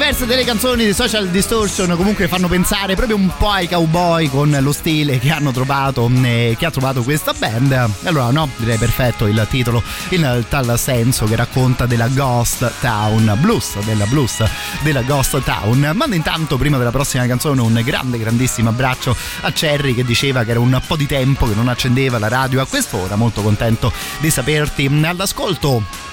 [0.00, 4.56] diverse delle canzoni di Social Distortion comunque fanno pensare proprio un po' ai cowboy con
[4.58, 7.70] lo stile che hanno trovato, eh, che ha trovato questa band.
[8.04, 13.78] Allora no, direi perfetto il titolo in tal senso che racconta della Ghost Town Blues,
[13.80, 14.42] della blues
[14.80, 15.92] della Ghost Town.
[15.94, 20.52] Mando intanto prima della prossima canzone un grande grandissimo abbraccio a Cherry che diceva che
[20.52, 24.30] era un po' di tempo che non accendeva la radio a quest'ora, molto contento di
[24.30, 26.09] saperti all'ascolto.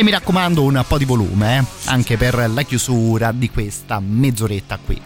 [0.00, 1.90] E mi raccomando un po' di volume, eh?
[1.90, 4.98] anche per la chiusura di questa mezz'oretta qui.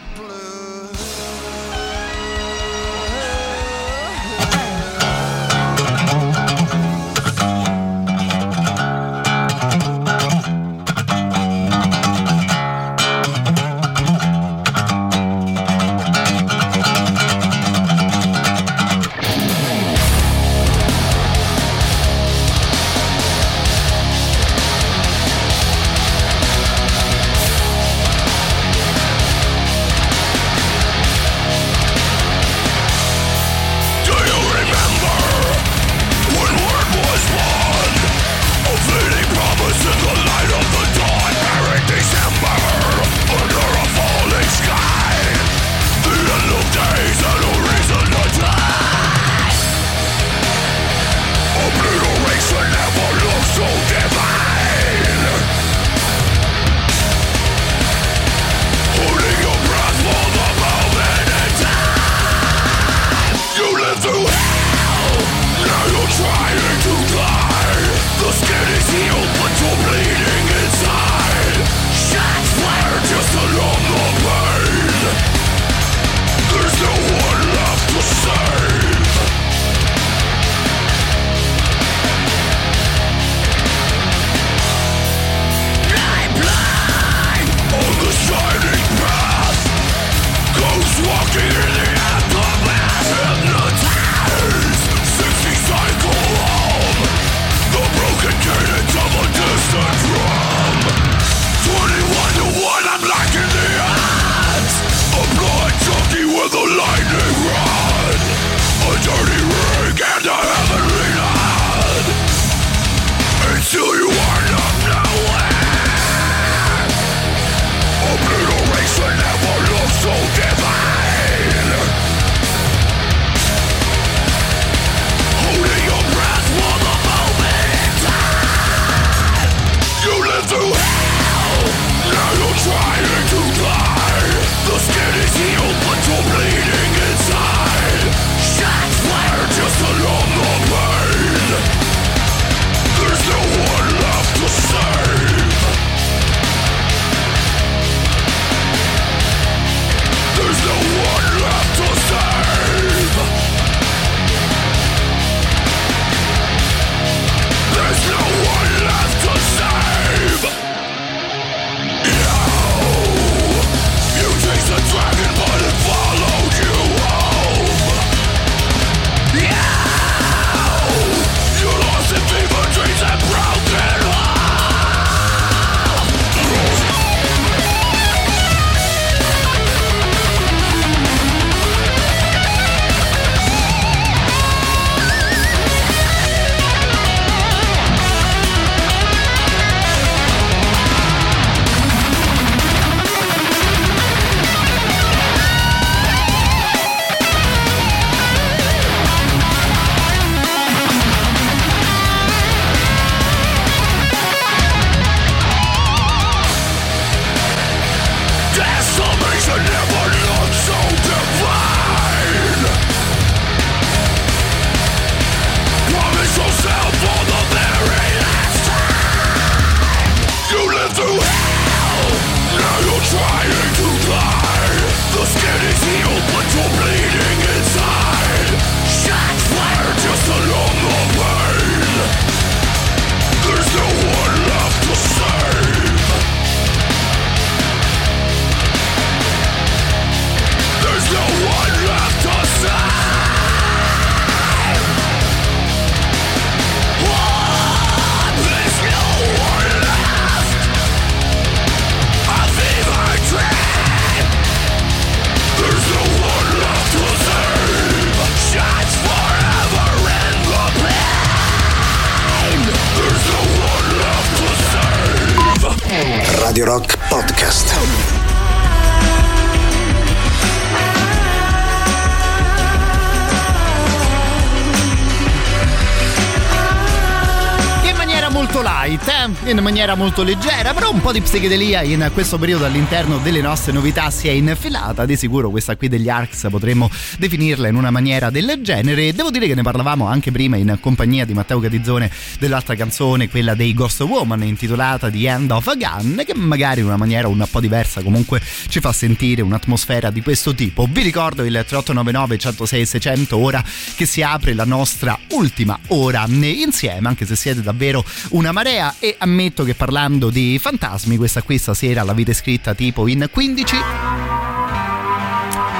[279.50, 283.72] In maniera molto leggera, però un po' di psichedelia in questo periodo all'interno delle nostre
[283.72, 285.04] novità si è infilata.
[285.04, 289.12] Di sicuro questa qui degli Arcs potremmo definirla in una maniera del genere.
[289.12, 293.54] Devo dire che ne parlavamo anche prima in compagnia di Matteo Catizzone dell'altra canzone, quella
[293.54, 297.46] dei Ghost Woman, intitolata The End of a Gun, che magari in una maniera un
[297.50, 300.88] po' diversa comunque ci fa sentire un'atmosfera di questo tipo.
[300.90, 303.62] Vi ricordo il 3899 106 600 ora
[303.94, 309.16] che si apre la nostra ultima ora insieme, anche se siete davvero una marea e
[309.34, 313.76] ammetto che parlando di fantasmi questa qui stasera l'avete scritta tipo in 15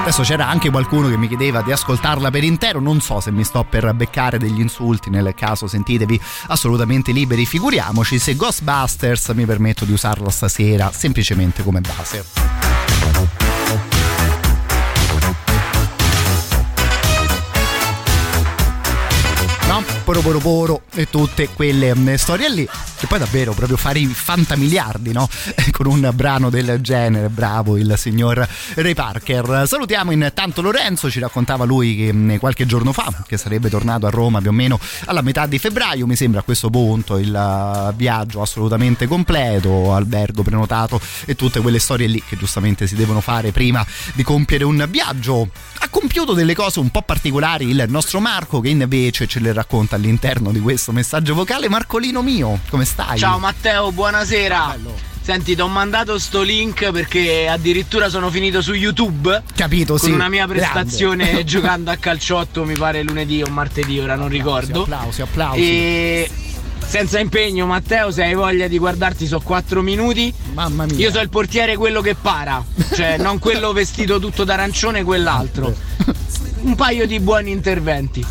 [0.01, 3.43] Adesso c'era anche qualcuno che mi chiedeva di ascoltarla per intero, non so se mi
[3.43, 9.83] sto per beccare degli insulti, nel caso sentitevi assolutamente liberi, figuriamoci se Ghostbusters mi permetto
[9.83, 13.44] di usarla stasera semplicemente come base.
[20.05, 24.05] Poro poro poro e tutte quelle mm, storie lì che poi davvero proprio fare i
[24.05, 25.27] fantamiliardi no?
[25.71, 31.65] con un brano del genere bravo il signor Ray Parker salutiamo intanto Lorenzo ci raccontava
[31.65, 35.21] lui che mm, qualche giorno fa che sarebbe tornato a Roma più o meno alla
[35.21, 41.01] metà di febbraio mi sembra a questo punto il uh, viaggio assolutamente completo albergo prenotato
[41.25, 43.83] e tutte quelle storie lì che giustamente si devono fare prima
[44.13, 45.49] di compiere un viaggio
[45.79, 49.94] ha compiuto delle cose un po' particolari il nostro Marco che invece ce le racconta
[49.95, 53.17] all'interno di questo messaggio vocale Marcolino mio come stai?
[53.17, 54.77] Ciao Matteo, buonasera.
[55.25, 59.41] Senti, ti ho mandato sto link perché addirittura sono finito su YouTube.
[59.55, 60.11] Capito, con sì.
[60.11, 60.61] una mia Grande.
[60.61, 64.83] prestazione giocando a calciotto, mi pare lunedì o martedì, ora non ricordo.
[64.83, 66.29] applausi applausi E
[66.85, 70.31] senza impegno, Matteo, se hai voglia di guardarti, so 4 minuti.
[70.53, 70.95] Mamma mia.
[70.95, 72.63] Io so il portiere quello che para,
[72.93, 75.73] cioè non quello vestito tutto d'arancione, quell'altro.
[76.61, 78.23] Un paio di buoni interventi.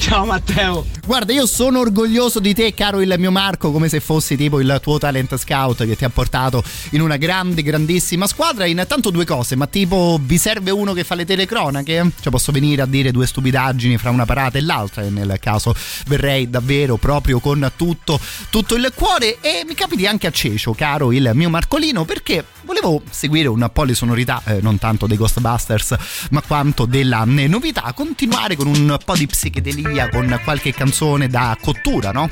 [0.00, 0.86] Ciao Matteo.
[1.04, 4.78] Guarda, io sono orgoglioso di te, caro il mio Marco, come se fossi tipo il
[4.82, 8.64] tuo talent scout che ti ha portato in una grande, grandissima squadra.
[8.64, 12.12] Intanto due cose, ma tipo vi serve uno che fa le telecronache?
[12.18, 15.74] Cioè posso venire a dire due stupidaggini fra una parata e l'altra e nel caso
[16.06, 18.18] verrei davvero proprio con tutto,
[18.48, 23.02] tutto il cuore e mi capiti anche a Cecio, caro il mio Marcolino, perché volevo
[23.10, 25.96] seguire un po' le sonorità, eh, non tanto dei Ghostbusters,
[26.30, 31.56] ma quanto della eh, novità, continuare con un po' di psichedelia, con qualche canzone da
[31.60, 32.28] cottura, no?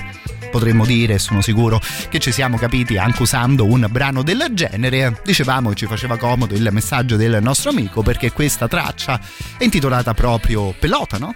[0.51, 5.21] Potremmo dire, sono sicuro che ci siamo capiti anche usando un brano del genere.
[5.25, 9.21] Dicevamo che ci faceva comodo il messaggio del nostro amico perché questa traccia
[9.59, 11.35] è intitolata proprio Pelota, no?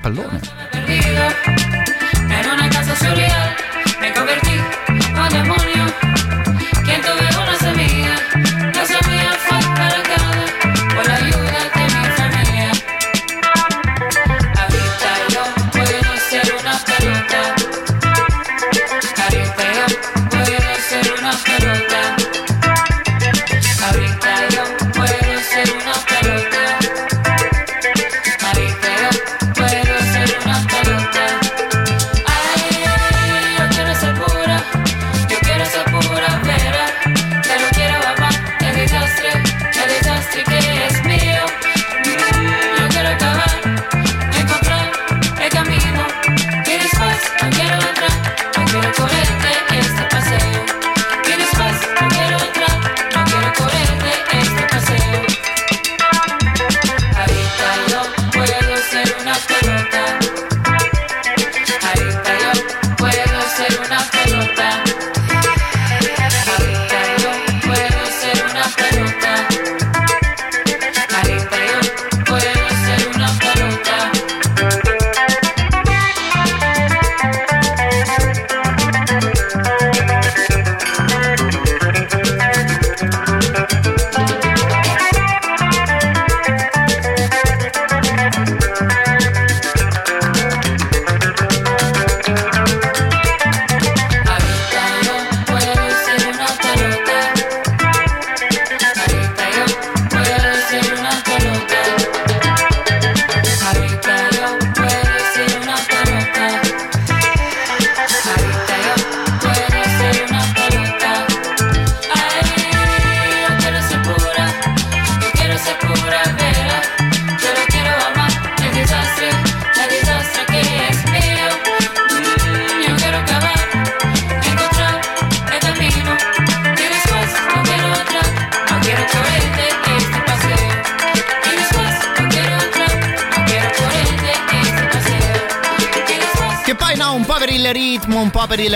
[0.00, 0.40] Pallone.
[0.70, 1.22] perdido
[2.28, 3.62] en una casa surreal.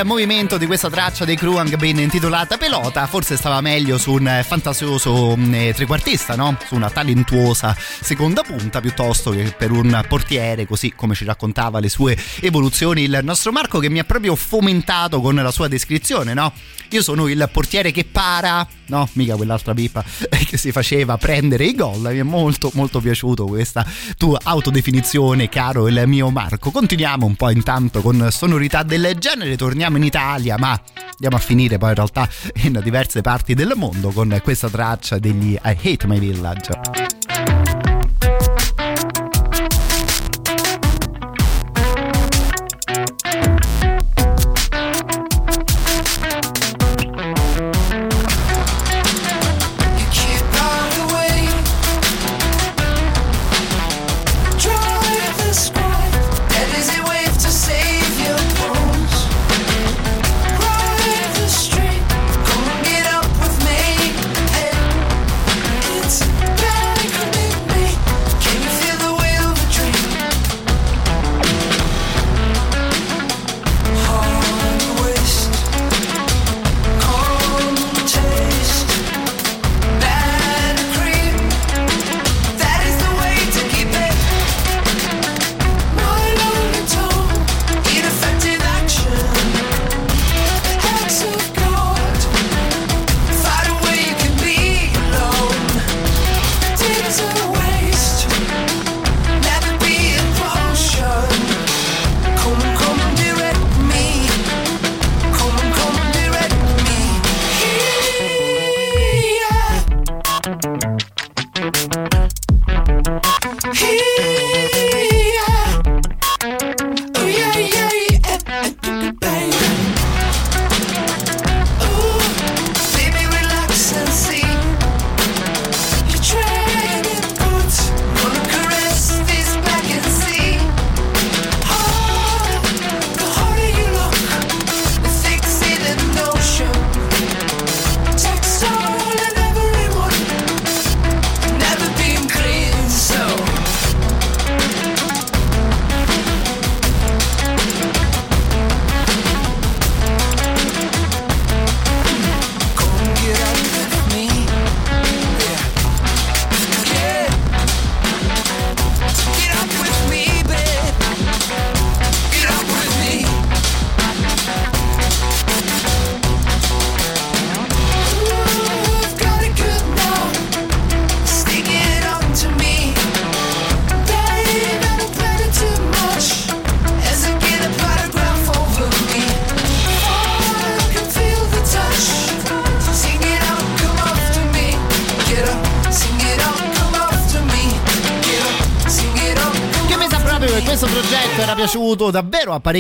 [0.07, 5.37] Movimento di questa traccia dei Kruang ben intitolata Pelota, forse stava meglio su un fantasioso
[5.37, 6.57] mm, eh, trequartista, no?
[6.67, 11.89] Su una talentuosa seconda punta piuttosto che per un portiere, così come ci raccontava le
[11.89, 16.53] sue evoluzioni il nostro Marco che mi ha proprio fomentato con la sua descrizione, no?
[16.91, 19.09] Io sono il portiere che para, no?
[19.15, 20.05] Mica quell'altra pipa
[20.47, 22.01] che si faceva prendere i gol.
[22.01, 23.87] Mi è molto molto piaciuto questa
[24.17, 26.71] tua autodefinizione, caro il mio Marco.
[26.71, 31.79] Continuiamo un po' intanto con sonorità del genere, torniamo in Italia, ma andiamo a finire
[31.79, 32.29] poi in realtà
[32.63, 37.16] in diverse parti del mondo con questa traccia degli I Hate My Village.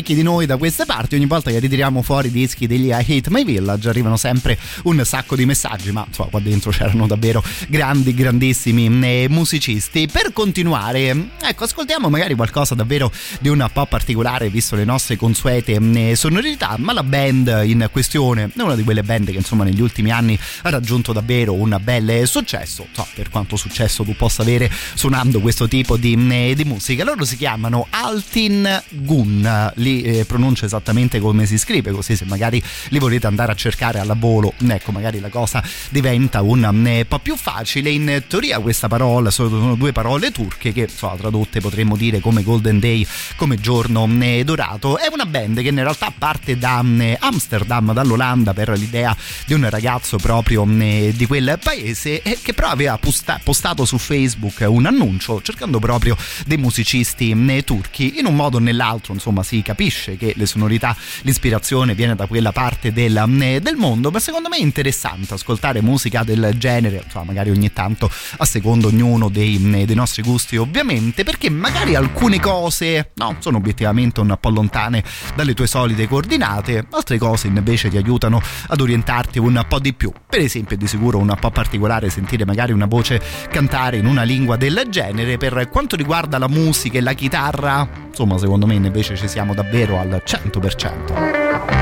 [0.06, 1.16] Parecchi di noi da queste parti.
[1.16, 5.02] Ogni volta che ritiriamo fuori i dischi degli I Hate My Village arrivano sempre un
[5.04, 10.06] sacco di messaggi, ma insomma qua dentro c'erano davvero grandi, grandissimi eh, musicisti.
[10.06, 13.10] Per continuare, ecco, ascoltiamo magari qualcosa davvero
[13.40, 18.50] di un po' particolare visto le nostre consuete eh, sonorità, ma la band in questione
[18.54, 22.28] è una di quelle band che insomma negli ultimi anni ha raggiunto davvero un bel
[22.28, 27.02] successo, so, per quanto successo tu possa avere suonando questo tipo di, eh, di musica.
[27.02, 32.62] Loro si chiamano Altin Gun, li eh, pronuncio esattamente come si scrive, così se magari
[32.88, 37.18] li volete andare a cercare alla volo, ecco, magari la cosa diventa un eh, po'
[37.18, 37.90] più facile.
[37.90, 42.78] In teoria questa parola sono due parole turche che so, tradotte potremmo dire come Golden
[42.78, 43.06] Day,
[43.36, 44.98] come giorno eh, dorato.
[44.98, 49.16] È una band che in realtà parte da eh, Amsterdam, dall'Olanda, per l'idea
[49.46, 54.86] di un ragazzo proprio di quel paese che però aveva posta- postato su Facebook un
[54.86, 56.16] annuncio cercando proprio
[56.46, 58.18] dei musicisti turchi.
[58.18, 62.52] In un modo o nell'altro, insomma, si capisce che le sonorità, l'ispirazione viene da quella
[62.52, 67.26] parte del, eh, del mondo, ma secondo me è interessante ascoltare musica del genere, insomma,
[67.26, 72.40] magari ogni tanto a secondo ognuno dei, eh, dei nostri gusti, ovviamente, perché magari alcune
[72.40, 75.02] cose no, sono obiettivamente un po' lontane
[75.34, 80.12] dalle tue solite coordinate, altre cose invece ti aiutano ad orientarti un po' di più.
[80.28, 84.22] Per esempio, è di sicuro un po' particolare sentire magari una voce cantare in una
[84.22, 85.36] lingua del genere.
[85.36, 89.75] Per quanto riguarda la musica e la chitarra, insomma, secondo me invece ci siamo davvero
[89.84, 91.75] al 100%.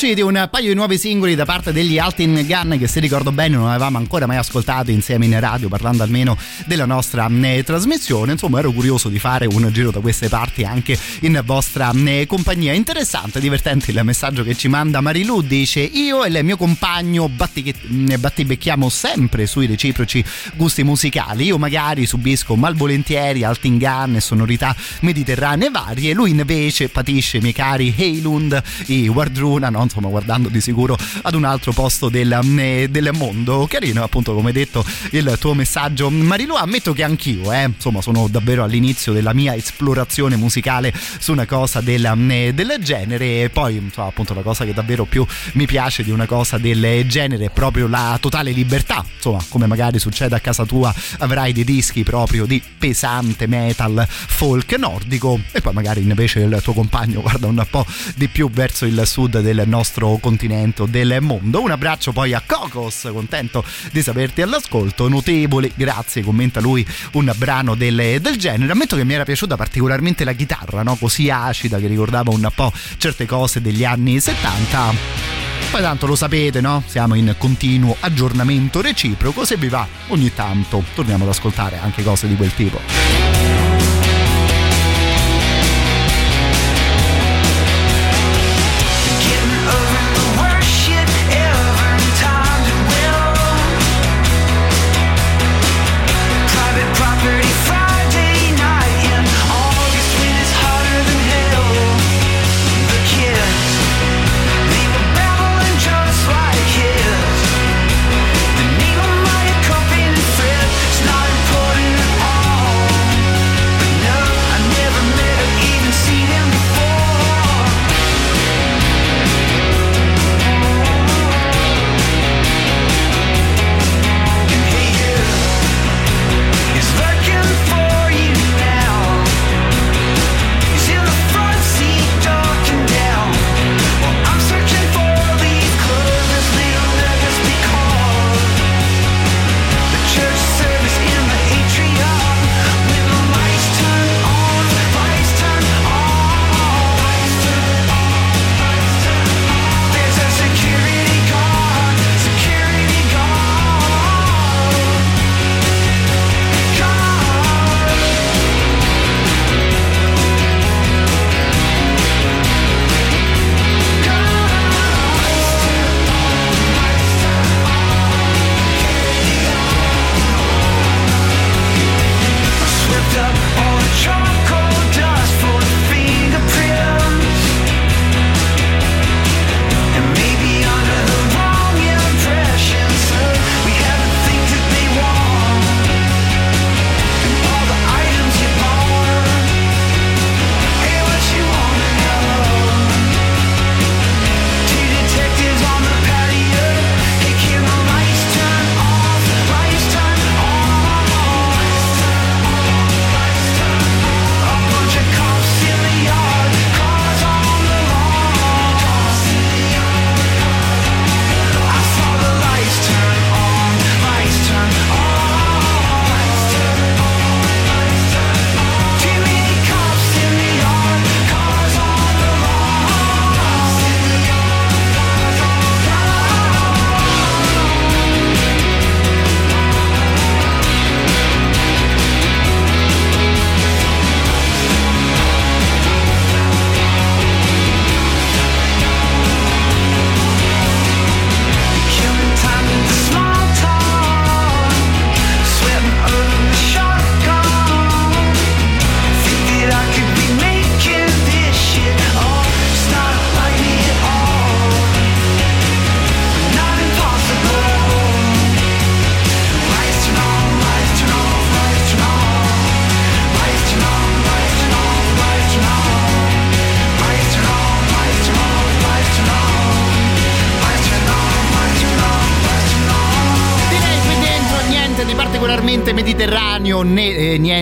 [0.00, 3.56] Usciti un paio di nuovi singoli da parte degli Altin Gun che se ricordo bene
[3.56, 8.30] non avevamo ancora mai ascoltato insieme in radio parlando almeno della nostra eh, trasmissione.
[8.30, 12.74] Insomma ero curioso di fare un giro da queste parti anche in vostra eh, compagnia.
[12.74, 15.42] Interessante, divertente il messaggio che ci manda Marilu.
[15.42, 17.74] Dice io e il mio compagno batti,
[18.16, 21.46] battibecchiamo sempre sui reciproci gusti musicali.
[21.46, 26.14] Io magari subisco malvolentieri Altin Gun e sonorità mediterranee varie.
[26.14, 29.86] Lui invece patisce i miei cari Heylund i Wardruna no?
[29.88, 33.66] Insomma guardando di sicuro ad un altro posto del, eh, del mondo.
[33.66, 36.10] Carino appunto come detto il tuo messaggio.
[36.10, 41.46] Marilu ammetto che anch'io eh, insomma sono davvero all'inizio della mia esplorazione musicale su una
[41.46, 43.42] cosa del, eh, del genere.
[43.42, 47.06] E poi insomma, appunto la cosa che davvero più mi piace di una cosa del
[47.06, 49.04] genere è proprio la totale libertà.
[49.14, 54.72] Insomma come magari succede a casa tua avrai dei dischi proprio di pesante metal folk
[54.78, 57.84] nordico e poi magari invece il tuo compagno guarda un po'
[58.14, 62.42] di più verso il sud del nostro continente o del mondo un abbraccio poi a
[62.44, 68.96] Cocos contento di saperti all'ascolto notevole grazie commenta lui un brano del, del genere ammetto
[68.96, 70.96] che mi era piaciuta particolarmente la chitarra no?
[70.96, 76.62] così acida che ricordava un po' certe cose degli anni 70 poi tanto lo sapete,
[76.62, 76.82] no?
[76.86, 82.26] Siamo in continuo aggiornamento reciproco, se vi va ogni tanto torniamo ad ascoltare anche cose
[82.26, 83.87] di quel tipo.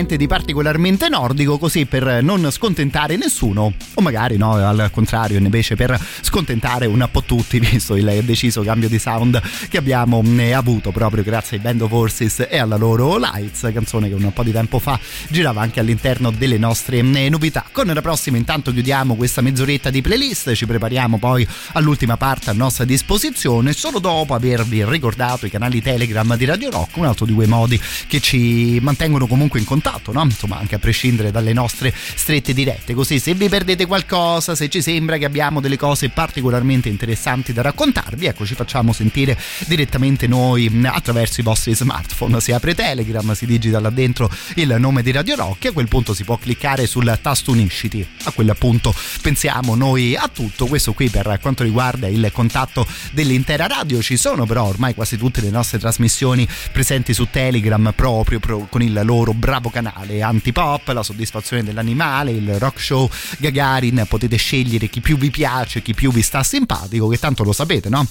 [0.07, 5.75] Niente di particolarmente nordico, così per non scontentare nessuno, o magari no, al contrario, invece
[5.75, 10.91] per scontentare un po' tutti, visto il deciso cambio di sound che abbiamo eh, avuto
[10.91, 14.51] proprio grazie ai Band of Horses e alla loro Lights, canzone che un po' di
[14.53, 14.97] tempo fa
[15.27, 17.65] girava anche all'interno delle nostre eh, novità.
[17.69, 22.53] Con la prossima intanto chiudiamo questa mezz'oretta di playlist, ci prepariamo poi all'ultima parte a
[22.53, 27.33] nostra disposizione, solo dopo avervi ricordato i canali Telegram di Radio Rock, un altro di
[27.33, 30.23] quei modi che ci mantengono comunque in contatto, no?
[30.23, 32.93] Insomma, anche a prescindere dalle nostre strette dirette.
[32.93, 37.61] Così se vi perdete qualcosa, se ci sembra che abbiamo delle cose particolarmente interessanti da
[37.61, 39.37] raccontarvi, ecco, ci facciamo sentire
[39.67, 42.39] direttamente noi mh, attraverso i vostri smartphone.
[42.39, 45.87] Si apre Telegram, si digita là dentro il nome di Radio Rock e a quel
[45.87, 48.05] punto si può cliccare sul tasto unisciti.
[48.23, 50.65] A quel punto pensiamo noi a tutto.
[50.67, 54.01] Questo qui per quanto riguarda il contatto dell'intera radio.
[54.01, 58.81] Ci sono però ormai quasi tutte le nostre trasmissioni presenti su Telegram proprio pro- con
[58.81, 64.05] il loro bravo canale Antipop, la soddisfazione dell'animale, il rock show Gagarin.
[64.07, 67.89] Potete scegliere chi più vi piace, chi più vi sta simpatico, che tanto lo sapete,
[67.89, 68.05] no?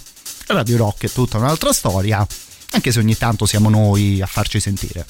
[0.49, 2.25] Radio Rock è tutta un'altra storia,
[2.73, 5.07] anche se ogni tanto siamo noi a farci sentire.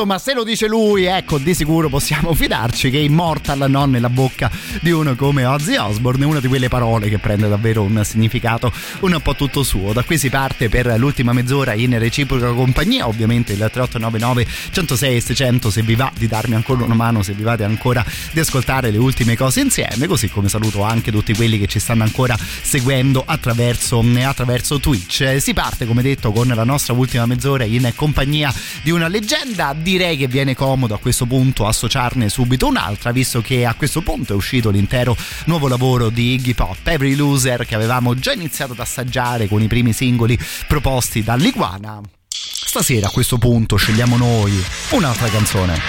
[0.00, 4.50] Insomma, se lo dice lui, ecco, di sicuro possiamo fidarci che Immortal non nella bocca
[4.80, 9.20] di uno come Ozzy Osbourne una di quelle parole che prende davvero un significato un
[9.22, 9.92] po' tutto suo.
[9.92, 15.20] Da qui si parte per l'ultima mezz'ora in reciproca compagnia, ovviamente il 3899 106 e
[15.20, 18.02] 600 se vi va di darmi ancora una mano, se vi va di ancora
[18.32, 22.04] di ascoltare le ultime cose insieme, così come saluto anche tutti quelli che ci stanno
[22.04, 25.36] ancora seguendo attraverso, attraverso Twitch.
[25.40, 28.50] Si parte, come detto, con la nostra ultima mezz'ora in compagnia
[28.82, 29.74] di una leggenda.
[29.90, 34.34] Direi che viene comodo a questo punto associarne subito un'altra, visto che a questo punto
[34.34, 38.78] è uscito l'intero nuovo lavoro di Iggy Pop, Every Loser, che avevamo già iniziato ad
[38.78, 40.38] assaggiare con i primi singoli
[40.68, 42.00] proposti dall'Iguana.
[42.28, 45.80] Stasera a questo punto scegliamo noi un'altra canzone.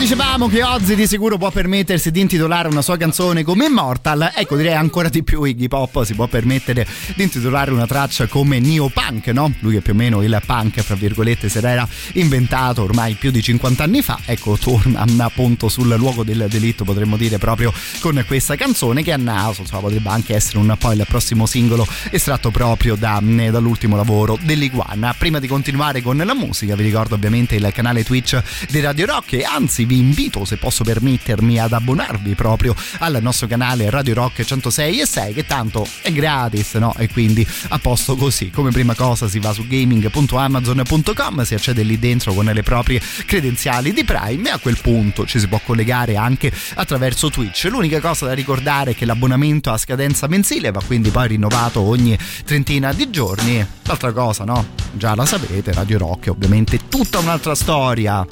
[0.00, 4.56] Dicevamo che Ozzy di sicuro può permettersi di intitolare una sua canzone come Immortal, ecco
[4.56, 9.26] direi ancora di più Iggy Pop si può permettere di intitolare una traccia come Neopunk,
[9.26, 9.52] no?
[9.58, 13.42] Lui che più o meno il punk, fra virgolette, se l'era inventato ormai più di
[13.42, 17.70] 50 anni fa, ecco torna appunto sul luogo del delitto, potremmo dire proprio
[18.00, 21.86] con questa canzone che a naso, insomma, potrebbe anche essere un po' il prossimo singolo
[22.10, 25.14] estratto proprio da- dall'ultimo lavoro dell'Iguana.
[25.18, 29.34] Prima di continuare con la musica, vi ricordo ovviamente il canale Twitch di Radio Rock
[29.34, 34.44] e anzi vi invito, se posso permettermi, ad abbonarvi proprio al nostro canale Radio Rock
[34.44, 36.94] 106 e 6 che tanto è gratis, no?
[36.96, 38.50] E quindi a posto così.
[38.50, 43.92] Come prima cosa si va su gaming.amazon.com, si accede lì dentro con le proprie credenziali
[43.92, 47.64] di Prime e a quel punto ci si può collegare anche attraverso Twitch.
[47.64, 52.16] L'unica cosa da ricordare è che l'abbonamento a scadenza mensile va quindi poi rinnovato ogni
[52.44, 53.66] trentina di giorni.
[53.82, 54.68] L'altra cosa, no?
[54.92, 58.24] Già la sapete, Radio Rock è ovviamente tutta un'altra storia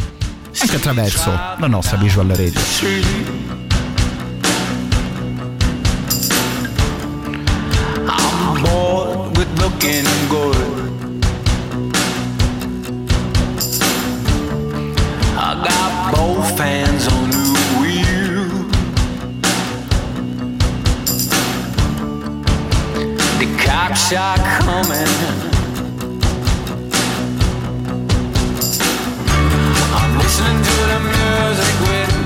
[0.60, 2.60] anche attraverso la nostra visual radio.
[8.06, 10.56] I'm bored with looking good.
[15.36, 17.44] I got both hands on the
[17.80, 18.48] wheel.
[23.38, 25.57] The cops are coming.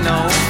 [0.05, 0.42] With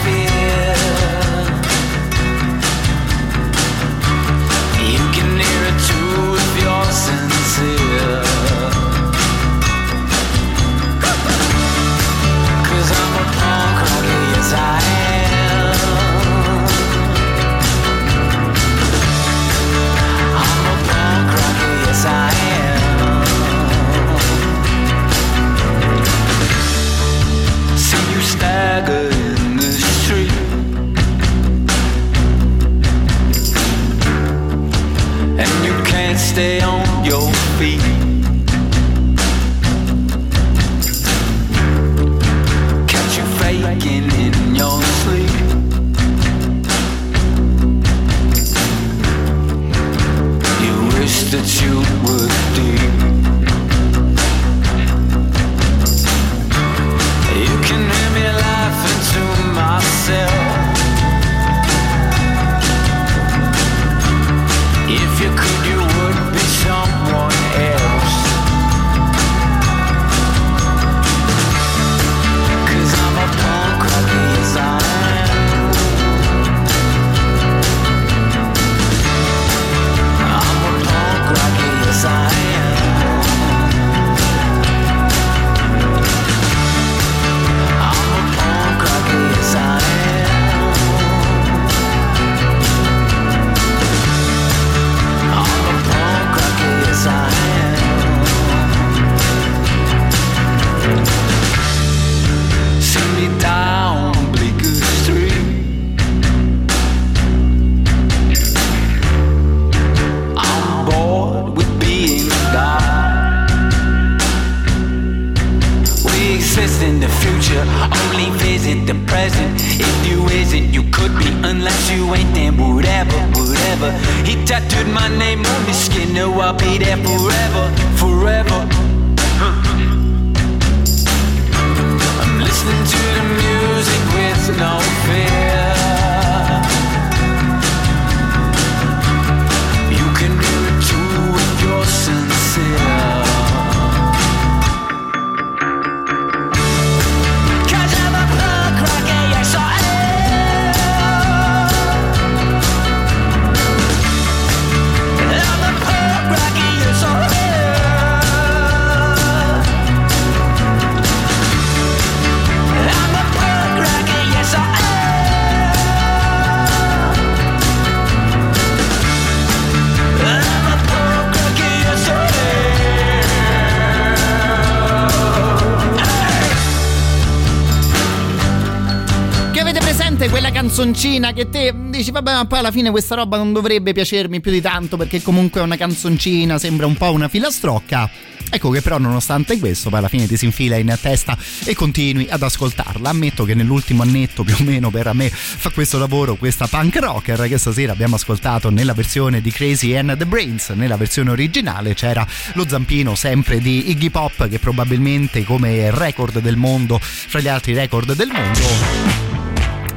[180.24, 183.94] presente quella canzoncina che te dici vabbè ma poi alla fine questa roba non dovrebbe
[183.94, 188.10] piacermi più di tanto perché comunque è una canzoncina, sembra un po' una filastrocca.
[188.50, 191.36] Ecco che però nonostante questo poi alla fine ti si infila in testa
[191.66, 193.10] e continui ad ascoltarla.
[193.10, 197.48] Ammetto che nell'ultimo annetto più o meno per me fa questo lavoro questa punk rocker
[197.48, 200.70] che stasera abbiamo ascoltato nella versione di Crazy and the Brains.
[200.70, 206.58] Nella versione originale c'era lo zampino sempre di Iggy Pop che probabilmente come record del
[206.58, 209.33] mondo fra gli altri record del mondo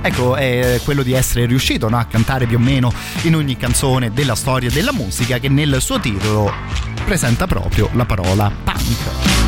[0.02, 2.92] ecco, è quello di essere riuscito no, a cantare più o meno
[3.22, 6.52] in ogni canzone della storia della musica che nel suo titolo
[7.04, 9.44] presenta proprio la parola punk.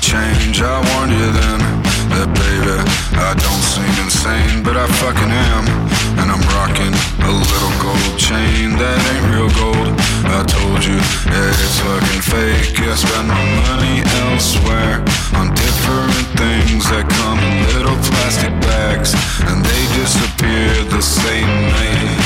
[0.00, 0.62] Change.
[0.62, 1.58] I warned you then
[2.08, 2.80] that, baby,
[3.20, 5.97] I don't seem insane, but I fucking am.
[6.20, 9.94] And I'm rocking a little gold chain that ain't real gold.
[10.26, 12.78] I told you it's fucking fake.
[12.82, 15.00] I spend my money elsewhere
[15.38, 19.14] on different things that come in little plastic bags,
[19.48, 22.18] and they disappear the same night.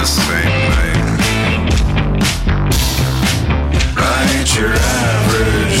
[0.00, 1.06] The same night.
[4.00, 5.80] I ain't your average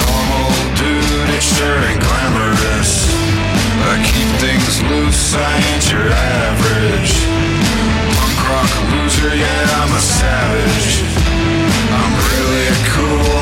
[0.00, 0.50] normal
[0.80, 1.28] dude.
[1.36, 2.92] It sure glamorous.
[3.84, 5.36] I keep things loose.
[5.36, 7.14] I ain't your average
[8.18, 9.30] punk rock loser.
[9.42, 10.90] Yeah, I'm a savage.
[11.98, 13.38] I'm really cool.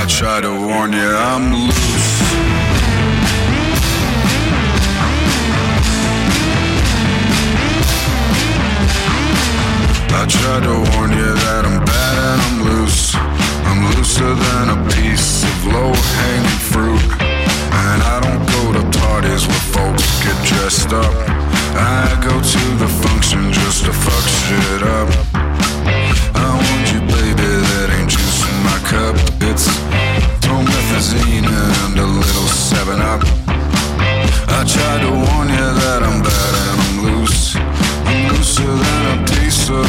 [0.00, 2.16] I try to warn you, I'm loose.
[10.18, 13.05] I try to warn you that I'm bad and I'm loose.
[14.06, 17.02] Looser than a piece of low hanging fruit.
[17.18, 21.12] And I don't go to parties where folks get dressed up.
[21.74, 25.10] I go to the function just to fuck shit up.
[26.38, 29.16] I want you, baby, that ain't juice in my cup.
[29.42, 29.66] It's
[30.46, 33.22] promethazine and a little 7 up.
[34.54, 37.56] I try to warn you that I'm bad and I'm loose.
[37.58, 39.88] I'm looser than a piece of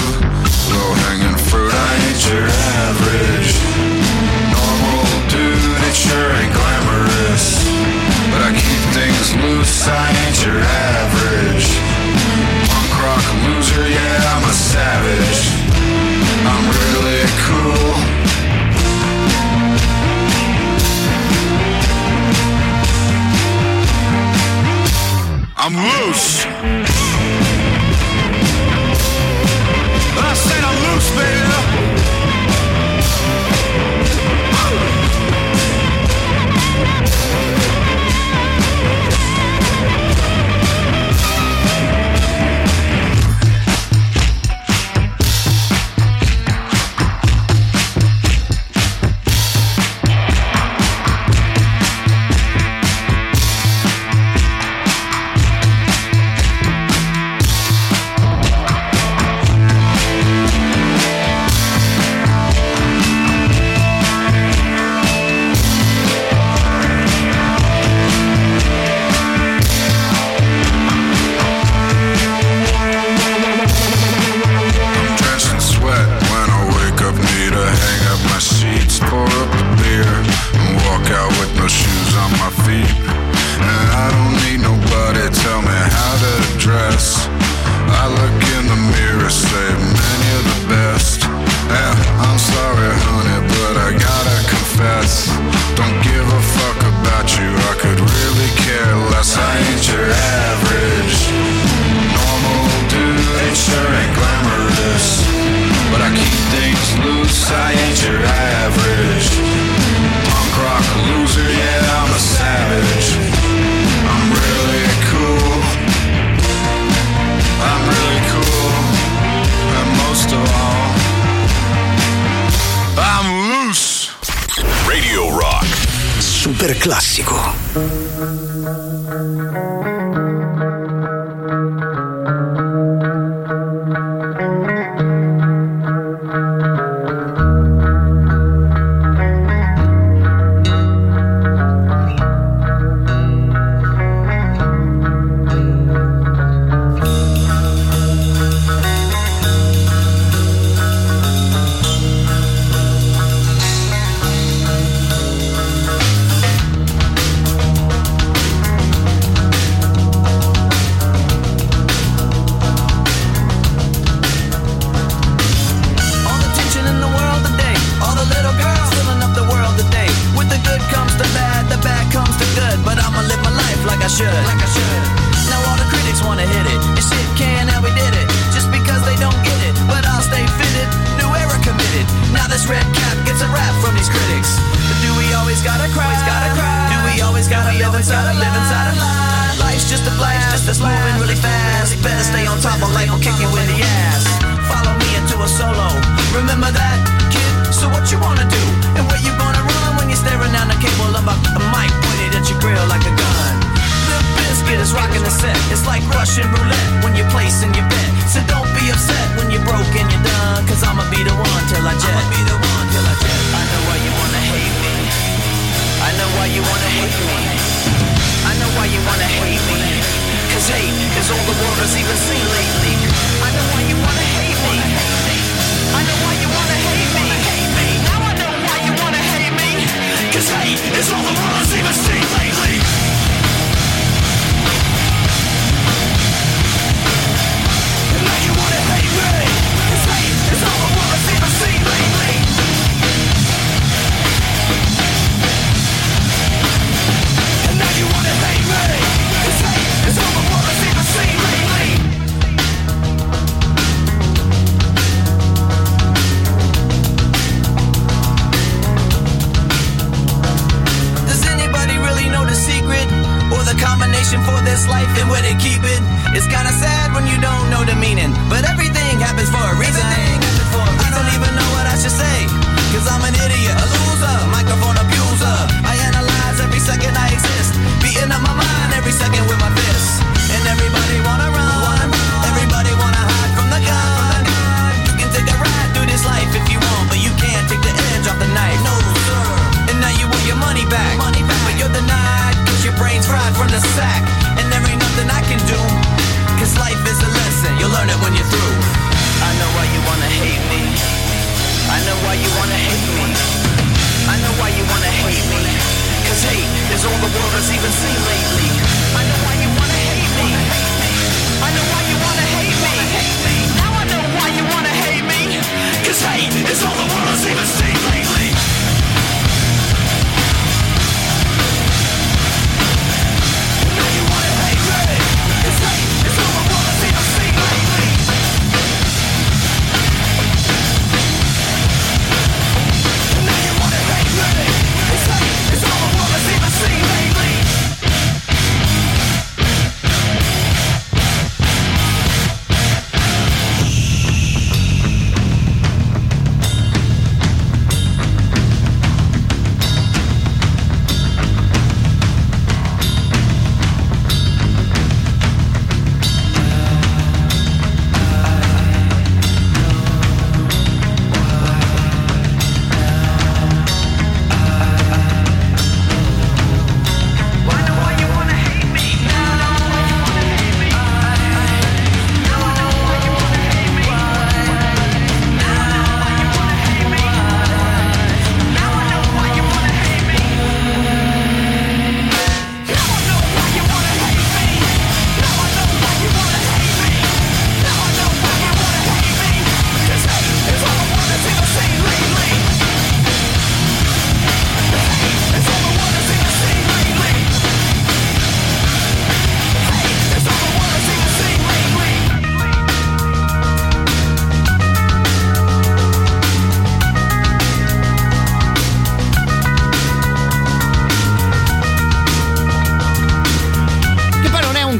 [0.73, 1.69] low hanging fruit.
[1.69, 3.46] I ain't your average
[6.07, 7.45] sure ain't glamorous,
[8.31, 9.87] but I keep things loose.
[9.87, 10.59] I ain't your
[10.95, 11.67] average
[12.71, 13.85] punk rock loser.
[13.97, 15.41] Yeah, I'm a savage.
[16.51, 17.93] I'm really cool.
[25.63, 26.45] I'm loose.
[30.19, 31.76] I said I'm loose, baby.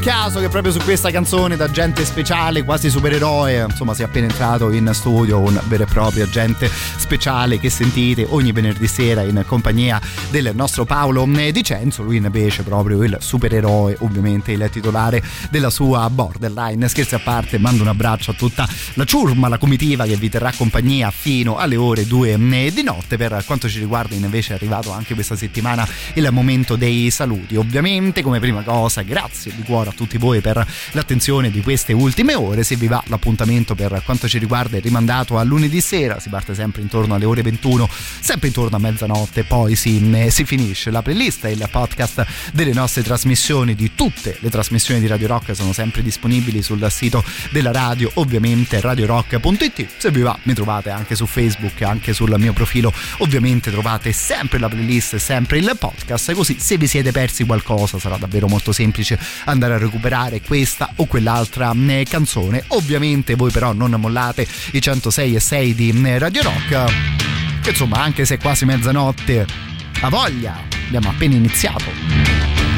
[0.00, 4.90] Caso che proprio su questa canzone d'agente speciale, quasi supereroe, insomma, sia appena entrato in
[4.92, 10.52] studio un vero e proprio agente speciale che sentite ogni venerdì sera in compagnia del
[10.54, 12.02] nostro Paolo Dicenzo.
[12.02, 16.86] Lui invece proprio il supereroe, ovviamente il titolare della sua borderline.
[16.86, 20.52] Scherzi a parte, mando un abbraccio a tutta la ciurma, la comitiva che vi terrà
[20.54, 22.36] compagnia fino alle ore 2
[22.72, 23.16] di notte.
[23.16, 27.56] Per quanto ci riguarda, invece, è arrivato anche questa settimana il momento dei saluti.
[27.56, 32.34] Ovviamente, come prima cosa, grazie di cuore a tutti voi per l'attenzione di queste ultime
[32.34, 32.62] ore.
[32.62, 36.54] Se vi va l'appuntamento per quanto ci riguarda è rimandato a lunedì sera, si parte
[36.54, 37.88] sempre intorno alle ore 21,
[38.20, 43.02] sempre intorno a mezzanotte, poi si, si finisce la playlist e il podcast delle nostre
[43.02, 48.10] trasmissioni, di tutte le trasmissioni di Radio Rock sono sempre disponibili sul sito della radio,
[48.14, 49.86] ovviamente radiorock.it.
[49.96, 54.58] Se vi va mi trovate anche su Facebook, anche sul mio profilo, ovviamente trovate sempre
[54.58, 59.18] la playlist, sempre il podcast, così se vi siete persi qualcosa sarà davvero molto semplice
[59.44, 62.64] andare a recuperare questa o quell'altra eh, canzone.
[62.68, 66.84] Ovviamente voi però non mollate i 106 e 6 di eh, Radio Rock,
[67.66, 69.46] insomma anche se è quasi mezzanotte,
[70.00, 72.77] a voglia, abbiamo appena iniziato.